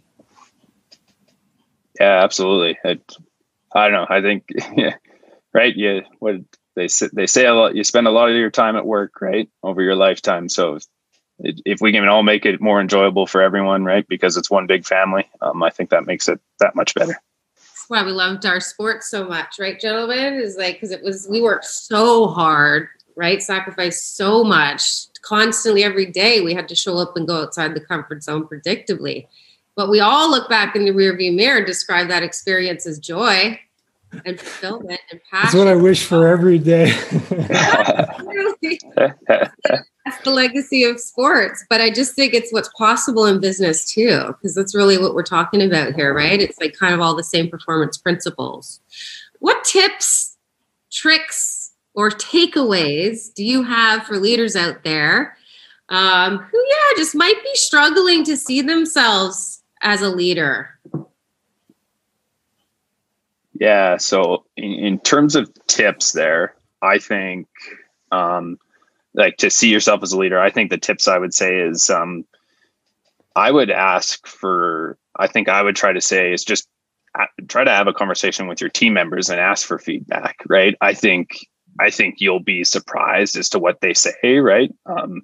Yeah, 2.00 2.24
absolutely. 2.24 2.80
I, 2.84 3.00
I 3.76 3.90
don't 3.90 3.94
know. 3.94 4.08
I 4.10 4.22
think, 4.22 4.50
yeah, 4.76 4.96
right. 5.54 5.76
Yeah, 5.76 6.00
what 6.18 6.38
they 6.76 6.88
say, 6.88 7.10
they 7.14 7.28
say 7.28 7.46
a 7.46 7.54
lot. 7.54 7.76
You 7.76 7.84
spend 7.84 8.08
a 8.08 8.12
lot 8.12 8.32
of 8.32 8.36
your 8.36 8.50
time 8.50 8.76
at 8.76 8.88
work, 8.88 9.22
right, 9.22 9.48
over 9.62 9.84
your 9.84 9.96
lifetime. 9.96 10.50
So 10.50 10.80
if 11.40 11.82
we 11.82 11.92
can 11.92 12.08
all 12.08 12.24
make 12.24 12.46
it 12.46 12.62
more 12.62 12.80
enjoyable 12.80 13.28
for 13.28 13.42
everyone, 13.42 13.84
right? 13.84 14.08
Because 14.08 14.38
it's 14.38 14.50
one 14.50 14.68
big 14.68 14.86
family. 14.86 15.30
Um, 15.42 15.62
I 15.64 15.70
think 15.70 15.90
that 15.90 16.06
makes 16.06 16.28
it 16.28 16.40
that 16.60 16.76
much 16.76 16.94
better. 16.96 17.20
That's 17.56 17.86
why 17.90 18.04
we 18.04 18.12
loved 18.12 18.46
our 18.46 18.60
sports 18.60 19.10
so 19.10 19.28
much, 19.28 19.60
right, 19.60 19.80
gentlemen? 19.80 20.36
Is 20.36 20.58
like 20.58 20.76
because 20.76 20.92
it 20.92 21.04
was 21.04 21.28
we 21.30 21.42
worked 21.42 21.66
so 21.66 22.28
hard, 22.28 22.88
right? 23.16 23.42
Sacrificed 23.42 24.16
so 24.16 24.44
much 24.44 25.08
constantly 25.22 25.84
every 25.84 26.06
day. 26.06 26.42
We 26.42 26.54
had 26.54 26.70
to 26.70 26.76
show 26.76 26.98
up 26.98 27.18
and 27.18 27.28
go 27.28 27.42
outside 27.44 27.76
the 27.76 27.82
comfort 27.82 28.24
zone 28.24 28.48
predictably. 28.48 29.28
But 29.76 29.90
we 29.90 30.00
all 30.00 30.30
look 30.32 30.50
back 30.50 30.76
in 30.76 30.86
the 30.86 30.92
rearview 30.92 31.36
mirror 31.36 31.58
and 31.58 31.66
describe 31.66 32.08
that 32.08 32.24
experience 32.24 32.86
as 32.86 32.98
joy 32.98 33.60
and 34.26 34.40
fulfillment 34.40 35.02
and 35.12 35.20
passion. 35.30 35.44
That's 35.44 35.56
what 35.56 35.68
I 35.68 35.76
wish 35.76 36.06
for 36.06 36.28
every 36.28 36.60
day. 36.60 36.94
that's 40.06 40.22
the 40.24 40.30
legacy 40.30 40.84
of 40.84 41.00
sports. 41.00 41.66
But 41.70 41.82
I 41.82 41.90
just 41.90 42.14
think 42.14 42.34
it's 42.34 42.54
what's 42.54 42.70
possible 42.70 43.26
in 43.26 43.42
business 43.42 43.92
too, 43.92 44.28
because 44.28 44.54
that's 44.54 44.76
really 44.76 44.98
what 44.98 45.16
we're 45.16 45.24
talking 45.24 45.62
about 45.62 45.94
here, 45.94 46.14
right? 46.14 46.40
It's 46.40 46.60
like 46.60 46.78
kind 46.78 46.94
of 46.94 47.02
all 47.02 47.16
the 47.16 47.24
same 47.24 47.50
performance 47.50 47.98
principles. 47.98 48.80
What 49.40 49.64
tips, 49.64 50.38
tricks, 50.92 51.74
or 51.96 52.10
takeaways 52.10 53.34
do 53.34 53.44
you 53.44 53.64
have 53.64 54.04
for 54.04 54.18
leaders 54.18 54.56
out 54.56 54.84
there 54.84 55.38
um, 55.90 56.38
who, 56.38 56.58
yeah, 56.58 56.98
just 56.98 57.16
might 57.16 57.42
be 57.44 57.56
struggling 57.56 58.24
to 58.26 58.38
see 58.38 58.62
themselves 58.62 59.64
as 59.82 60.02
a 60.02 60.10
leader? 60.10 60.70
Yeah. 63.54 63.98
So, 63.98 64.46
in, 64.58 64.74
in 64.74 65.00
terms 65.00 65.36
of 65.36 65.50
tips, 65.68 66.12
there, 66.12 66.56
I 66.82 66.98
think 66.98 67.48
um, 68.12 68.58
like 69.16 69.38
to 69.38 69.50
see 69.50 69.70
yourself 69.70 70.04
as 70.04 70.12
a 70.12 70.18
leader, 70.18 70.40
I 70.40 70.50
think 70.50 70.70
the 70.70 70.78
tips 70.78 71.08
I 71.08 71.18
would 71.18 71.34
say 71.34 71.60
is 71.60 71.90
um, 71.90 72.26
I 73.36 73.52
would 73.52 73.70
ask 73.70 74.26
for, 74.28 74.98
I 75.18 75.28
think 75.28 75.50
I 75.50 75.62
would 75.62 75.76
try 75.76 75.94
to 75.94 76.02
say 76.02 76.34
is 76.34 76.44
just 76.44 76.68
try 77.48 77.64
to 77.64 77.72
have 77.72 77.88
a 77.88 77.94
conversation 77.94 78.48
with 78.48 78.60
your 78.60 78.70
team 78.70 78.94
members 78.94 79.30
and 79.30 79.40
ask 79.40 79.66
for 79.66 79.80
feedback, 79.80 80.38
right? 80.48 80.76
I 80.82 80.94
think, 80.94 81.48
I 81.80 81.90
think 81.90 82.16
you'll 82.20 82.44
be 82.44 82.64
surprised 82.64 83.38
as 83.38 83.50
to 83.50 83.60
what 83.60 83.82
they 83.82 83.94
say, 83.94 84.38
right? 84.40 84.74
Um, 84.86 85.22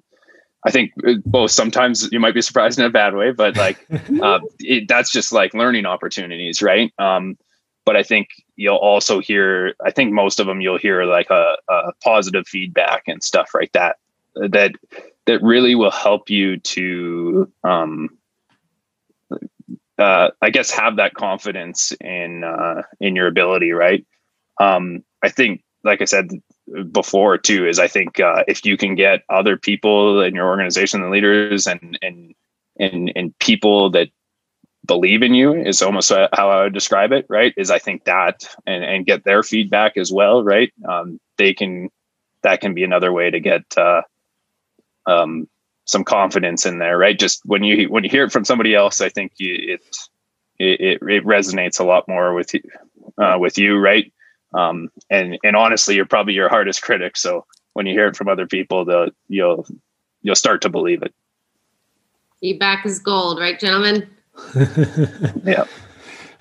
I 0.64 0.70
think 0.70 0.92
uh, 1.06 1.14
both 1.26 1.50
sometimes 1.50 2.08
you 2.12 2.20
might 2.20 2.34
be 2.34 2.42
surprised 2.42 2.78
in 2.78 2.84
a 2.84 2.90
bad 2.90 3.14
way, 3.14 3.32
but 3.32 3.56
like 3.56 3.86
uh, 4.22 4.40
it, 4.60 4.88
that's 4.88 5.10
just 5.10 5.32
like 5.32 5.54
learning 5.54 5.86
opportunities, 5.86 6.62
right? 6.62 6.92
Um, 6.98 7.36
but 7.84 7.96
I 7.96 8.02
think 8.02 8.28
you'll 8.56 8.76
also 8.76 9.20
hear, 9.20 9.74
I 9.84 9.90
think 9.90 10.12
most 10.12 10.40
of 10.40 10.46
them 10.46 10.60
you'll 10.60 10.78
hear 10.78 11.04
like 11.04 11.30
a, 11.30 11.56
a 11.68 11.92
positive 12.02 12.46
feedback 12.46 13.04
and 13.06 13.22
stuff 13.22 13.50
like 13.54 13.72
that, 13.72 13.96
that, 14.34 14.72
that 15.26 15.42
really 15.42 15.74
will 15.74 15.90
help 15.90 16.30
you 16.30 16.58
to, 16.58 17.50
um, 17.64 18.18
uh, 19.98 20.30
I 20.40 20.50
guess 20.50 20.70
have 20.70 20.96
that 20.96 21.14
confidence 21.14 21.92
in, 22.00 22.44
uh, 22.44 22.82
in 23.00 23.16
your 23.16 23.26
ability. 23.26 23.72
Right. 23.72 24.06
Um, 24.60 25.04
I 25.22 25.28
think, 25.28 25.62
like 25.84 26.00
I 26.00 26.06
said 26.06 26.30
before 26.92 27.38
too, 27.38 27.66
is 27.66 27.78
I 27.78 27.88
think, 27.88 28.20
uh, 28.20 28.44
if 28.46 28.64
you 28.64 28.76
can 28.76 28.94
get 28.94 29.22
other 29.28 29.56
people 29.56 30.22
in 30.22 30.34
your 30.34 30.46
organization 30.46 31.02
the 31.02 31.08
leaders 31.08 31.66
and, 31.66 31.98
and, 32.00 32.34
and, 32.78 33.12
and 33.16 33.38
people 33.38 33.90
that 33.90 34.08
believe 34.84 35.22
in 35.22 35.34
you 35.34 35.54
is 35.54 35.82
almost 35.82 36.10
how 36.10 36.50
I 36.50 36.64
would 36.64 36.74
describe 36.74 37.12
it, 37.12 37.26
right? 37.28 37.54
Is 37.56 37.70
I 37.70 37.78
think 37.78 38.04
that 38.04 38.48
and, 38.66 38.84
and 38.84 39.06
get 39.06 39.24
their 39.24 39.42
feedback 39.42 39.96
as 39.96 40.12
well, 40.12 40.42
right? 40.42 40.72
Um, 40.88 41.20
they 41.38 41.54
can, 41.54 41.88
that 42.42 42.60
can 42.60 42.74
be 42.74 42.82
another 42.84 43.12
way 43.12 43.30
to 43.30 43.40
get 43.40 43.62
uh, 43.76 44.02
um, 45.06 45.48
some 45.84 46.04
confidence 46.04 46.66
in 46.66 46.78
there, 46.78 46.98
right? 46.98 47.18
Just 47.18 47.40
when 47.44 47.62
you 47.62 47.88
when 47.88 48.04
you 48.04 48.10
hear 48.10 48.24
it 48.24 48.32
from 48.32 48.44
somebody 48.44 48.74
else, 48.74 49.00
I 49.00 49.08
think 49.08 49.32
you, 49.36 49.54
it, 49.74 49.80
it 50.58 50.98
it 51.02 51.24
resonates 51.24 51.80
a 51.80 51.84
lot 51.84 52.08
more 52.08 52.34
with 52.34 52.54
you, 52.54 52.60
uh, 53.18 53.36
with 53.38 53.58
you, 53.58 53.78
right? 53.78 54.12
Um, 54.54 54.90
and 55.10 55.38
and 55.44 55.56
honestly, 55.56 55.94
you're 55.94 56.06
probably 56.06 56.34
your 56.34 56.48
hardest 56.48 56.82
critic. 56.82 57.16
So 57.16 57.46
when 57.74 57.86
you 57.86 57.94
hear 57.94 58.08
it 58.08 58.16
from 58.16 58.28
other 58.28 58.46
people, 58.46 58.84
the 58.84 59.12
you'll 59.28 59.66
you'll 60.22 60.34
start 60.34 60.62
to 60.62 60.68
believe 60.68 61.02
it. 61.02 61.14
Feedback 62.40 62.84
is 62.84 62.98
gold, 62.98 63.38
right, 63.38 63.58
gentlemen? 63.58 64.08
yeah. 65.44 65.64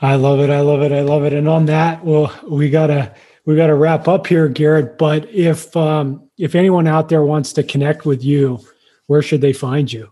I 0.02 0.16
love 0.16 0.40
it. 0.40 0.50
I 0.50 0.62
love 0.62 0.82
it. 0.82 0.92
I 0.92 1.02
love 1.02 1.24
it. 1.26 1.34
And 1.34 1.48
on 1.48 1.68
that, 1.68 2.04
well, 2.04 2.34
we 2.50 2.70
gotta 2.70 3.14
we 3.46 3.56
gotta 3.56 3.76
wrap 3.76 4.08
up 4.08 4.28
here, 4.28 4.48
Garrett. 4.48 4.98
But 4.98 5.30
if 5.30 5.76
um, 5.78 6.28
if 6.38 6.56
anyone 6.56 6.88
out 6.88 7.10
there 7.10 7.24
wants 7.24 7.54
to 7.54 7.64
connect 7.64 8.06
with 8.06 8.24
you, 8.24 8.60
where 9.08 9.22
should 9.22 9.42
they 9.42 9.54
find 9.54 9.92
you? 9.92 10.12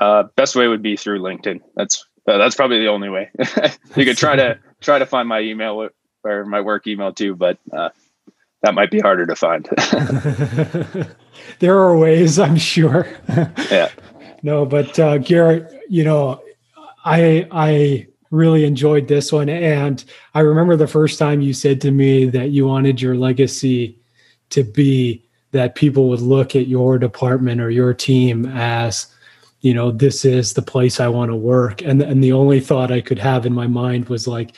Uh, 0.00 0.24
best 0.34 0.56
way 0.56 0.66
would 0.66 0.82
be 0.82 0.96
through 0.96 1.20
LinkedIn. 1.20 1.60
That's 1.76 2.06
uh, 2.26 2.38
that's 2.38 2.54
probably 2.54 2.78
the 2.78 2.88
only 2.88 3.10
way. 3.10 3.30
you 3.96 4.04
could 4.04 4.16
try 4.16 4.34
to 4.36 4.58
try 4.80 4.98
to 4.98 5.06
find 5.06 5.28
my 5.28 5.40
email 5.40 5.88
or 6.24 6.44
my 6.46 6.60
work 6.60 6.86
email 6.86 7.12
too, 7.12 7.34
but 7.34 7.58
uh, 7.72 7.90
that 8.62 8.74
might 8.74 8.90
be 8.90 9.00
harder 9.00 9.26
to 9.26 9.36
find. 9.36 9.68
there 11.58 11.78
are 11.78 11.96
ways, 11.98 12.38
I'm 12.38 12.56
sure. 12.56 13.08
yeah. 13.70 13.90
No, 14.42 14.64
but 14.64 14.98
uh, 14.98 15.18
Garrett, 15.18 15.72
you 15.88 16.04
know, 16.04 16.42
I 17.04 17.46
I 17.50 18.06
really 18.30 18.64
enjoyed 18.64 19.08
this 19.08 19.32
one, 19.32 19.48
and 19.48 20.04
I 20.34 20.40
remember 20.40 20.76
the 20.76 20.86
first 20.86 21.18
time 21.18 21.40
you 21.40 21.52
said 21.52 21.80
to 21.82 21.90
me 21.90 22.26
that 22.26 22.50
you 22.50 22.66
wanted 22.66 23.00
your 23.00 23.16
legacy 23.16 23.98
to 24.50 24.64
be 24.64 25.24
that 25.52 25.74
people 25.74 26.08
would 26.08 26.20
look 26.20 26.54
at 26.54 26.68
your 26.68 26.98
department 26.98 27.60
or 27.60 27.70
your 27.70 27.92
team 27.92 28.46
as 28.46 29.06
you 29.60 29.74
know 29.74 29.90
this 29.90 30.24
is 30.24 30.54
the 30.54 30.62
place 30.62 31.00
i 31.00 31.08
want 31.08 31.30
to 31.30 31.36
work. 31.36 31.82
And 31.82 32.02
and 32.02 32.22
the 32.22 32.32
only 32.32 32.60
thought 32.60 32.92
i 32.92 33.00
could 33.00 33.18
have 33.18 33.46
in 33.46 33.52
my 33.52 33.66
mind 33.66 34.08
was 34.08 34.26
like 34.26 34.52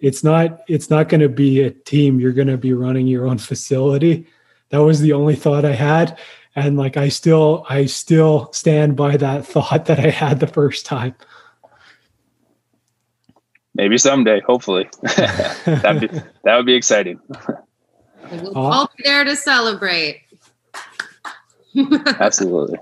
it's 0.00 0.24
not 0.24 0.62
it's 0.68 0.90
not 0.90 1.08
going 1.08 1.20
to 1.20 1.28
be 1.28 1.62
a 1.62 1.70
team. 1.70 2.18
You're 2.18 2.32
going 2.32 2.48
to 2.48 2.58
be 2.58 2.72
running 2.72 3.06
your 3.06 3.26
own 3.26 3.38
facility. 3.38 4.26
That 4.70 4.78
was 4.78 5.00
the 5.00 5.12
only 5.12 5.36
thought 5.36 5.64
i 5.64 5.72
had 5.72 6.18
and 6.54 6.76
like 6.76 6.96
i 6.96 7.08
still 7.08 7.64
i 7.68 7.86
still 7.86 8.52
stand 8.52 8.96
by 8.96 9.16
that 9.16 9.46
thought 9.54 9.86
that 9.86 9.98
i 9.98 10.10
had 10.10 10.40
the 10.40 10.46
first 10.46 10.86
time. 10.86 11.14
Maybe 13.74 13.96
someday 13.96 14.40
hopefully. 14.40 14.88
That'd 15.16 16.00
be 16.00 16.20
that 16.44 16.56
would 16.56 16.66
be 16.66 16.74
exciting. 16.74 17.20
We'll 18.30 18.56
all 18.56 18.90
be 18.96 19.02
there 19.04 19.24
to 19.24 19.36
celebrate. 19.36 20.22
Absolutely. 22.20 22.78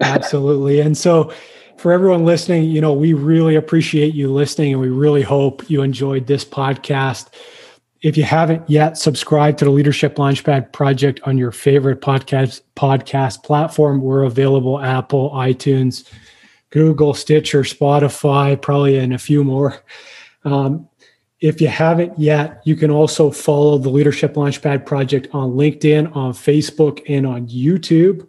Absolutely. 0.00 0.80
And 0.80 0.96
so 0.96 1.32
for 1.76 1.92
everyone 1.92 2.24
listening, 2.24 2.64
you 2.64 2.80
know, 2.80 2.92
we 2.92 3.12
really 3.12 3.54
appreciate 3.56 4.14
you 4.14 4.32
listening 4.32 4.72
and 4.72 4.80
we 4.80 4.88
really 4.88 5.22
hope 5.22 5.68
you 5.70 5.82
enjoyed 5.82 6.26
this 6.26 6.44
podcast. 6.44 7.28
If 8.04 8.18
you 8.18 8.22
haven't 8.22 8.68
yet, 8.68 8.98
subscribe 8.98 9.56
to 9.56 9.64
the 9.64 9.70
Leadership 9.70 10.16
Launchpad 10.16 10.72
Project 10.72 11.20
on 11.24 11.38
your 11.38 11.50
favorite 11.50 12.02
podcast 12.02 12.60
podcast 12.76 13.42
platform. 13.44 14.02
We're 14.02 14.24
available 14.24 14.78
Apple, 14.78 15.30
iTunes, 15.30 16.06
Google, 16.68 17.14
Stitcher, 17.14 17.62
Spotify, 17.62 18.60
probably 18.60 18.98
and 18.98 19.14
a 19.14 19.18
few 19.18 19.42
more. 19.42 19.82
Um, 20.44 20.86
if 21.40 21.62
you 21.62 21.68
haven't 21.68 22.18
yet, 22.18 22.60
you 22.66 22.76
can 22.76 22.90
also 22.90 23.30
follow 23.30 23.78
the 23.78 23.88
Leadership 23.88 24.34
Launchpad 24.34 24.84
Project 24.84 25.28
on 25.32 25.52
LinkedIn, 25.52 26.14
on 26.14 26.34
Facebook, 26.34 27.02
and 27.08 27.26
on 27.26 27.48
YouTube. 27.48 28.28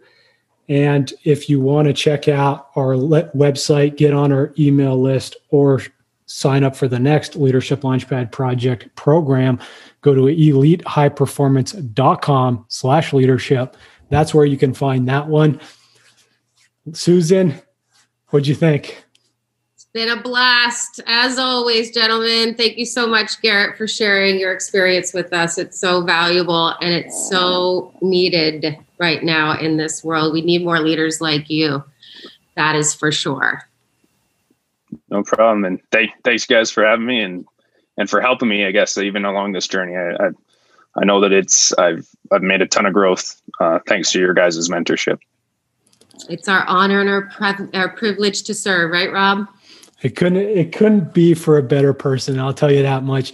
And 0.70 1.12
if 1.24 1.50
you 1.50 1.60
want 1.60 1.86
to 1.88 1.92
check 1.92 2.28
out 2.28 2.70
our 2.76 2.94
website, 2.94 3.98
get 3.98 4.14
on 4.14 4.32
our 4.32 4.54
email 4.58 4.98
list, 4.98 5.36
or 5.50 5.82
sign 6.26 6.62
up 6.64 6.76
for 6.76 6.88
the 6.88 6.98
next 6.98 7.36
Leadership 7.36 7.82
Launchpad 7.82 8.32
Project 8.32 8.94
program, 8.96 9.60
go 10.02 10.14
to 10.14 10.22
elitehighperformance.com 10.22 12.64
slash 12.68 13.12
leadership. 13.12 13.76
That's 14.10 14.34
where 14.34 14.44
you 14.44 14.56
can 14.56 14.74
find 14.74 15.08
that 15.08 15.28
one. 15.28 15.60
Susan, 16.92 17.54
what'd 18.28 18.46
you 18.46 18.54
think? 18.54 19.04
It's 19.74 19.86
been 19.92 20.08
a 20.08 20.20
blast. 20.20 21.00
As 21.06 21.38
always, 21.38 21.92
gentlemen, 21.92 22.54
thank 22.54 22.78
you 22.78 22.86
so 22.86 23.06
much, 23.06 23.40
Garrett, 23.42 23.76
for 23.76 23.88
sharing 23.88 24.38
your 24.38 24.52
experience 24.52 25.12
with 25.12 25.32
us. 25.32 25.58
It's 25.58 25.78
so 25.78 26.02
valuable 26.02 26.68
and 26.80 26.92
it's 26.92 27.28
so 27.28 27.92
needed 28.00 28.78
right 28.98 29.22
now 29.22 29.58
in 29.58 29.76
this 29.76 30.04
world. 30.04 30.32
We 30.32 30.42
need 30.42 30.64
more 30.64 30.80
leaders 30.80 31.20
like 31.20 31.50
you. 31.50 31.84
That 32.56 32.76
is 32.76 32.94
for 32.94 33.12
sure. 33.12 33.62
No 35.10 35.22
problem. 35.22 35.64
And 35.64 35.80
th- 35.92 36.10
thanks, 36.24 36.46
guys, 36.46 36.70
for 36.70 36.84
having 36.84 37.06
me 37.06 37.20
and 37.20 37.46
and 37.96 38.10
for 38.10 38.20
helping 38.20 38.48
me. 38.48 38.66
I 38.66 38.72
guess 38.72 38.98
even 38.98 39.24
along 39.24 39.52
this 39.52 39.68
journey, 39.68 39.96
I 39.96 40.26
I, 40.26 40.28
I 41.00 41.04
know 41.04 41.20
that 41.20 41.32
it's 41.32 41.72
I've 41.74 42.08
I've 42.32 42.42
made 42.42 42.62
a 42.62 42.66
ton 42.66 42.86
of 42.86 42.92
growth 42.92 43.40
uh, 43.60 43.78
thanks 43.86 44.12
to 44.12 44.18
your 44.18 44.34
guys' 44.34 44.68
mentorship. 44.68 45.18
It's 46.28 46.48
our 46.48 46.64
honor 46.66 47.00
and 47.00 47.08
our 47.08 47.22
pre- 47.22 47.78
our 47.78 47.90
privilege 47.90 48.42
to 48.44 48.54
serve, 48.54 48.90
right, 48.90 49.12
Rob? 49.12 49.46
It 50.02 50.16
couldn't 50.16 50.38
it 50.38 50.72
couldn't 50.72 51.14
be 51.14 51.34
for 51.34 51.56
a 51.56 51.62
better 51.62 51.92
person. 51.92 52.38
I'll 52.38 52.54
tell 52.54 52.72
you 52.72 52.82
that 52.82 53.02
much. 53.02 53.32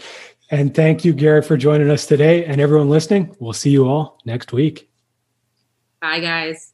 And 0.51 0.75
thank 0.75 1.03
you, 1.03 1.15
Garrett, 1.15 1.47
for 1.47 1.57
joining 1.57 1.91
us 1.91 2.05
today. 2.05 2.45
And 2.45 2.61
everyone 2.61 2.91
listening, 2.91 3.35
we'll 3.41 3.55
see 3.55 3.71
you 3.71 3.89
all 3.89 4.21
next 4.27 4.53
week. 4.53 4.91
Bye, 6.03 6.21
guys. 6.21 6.72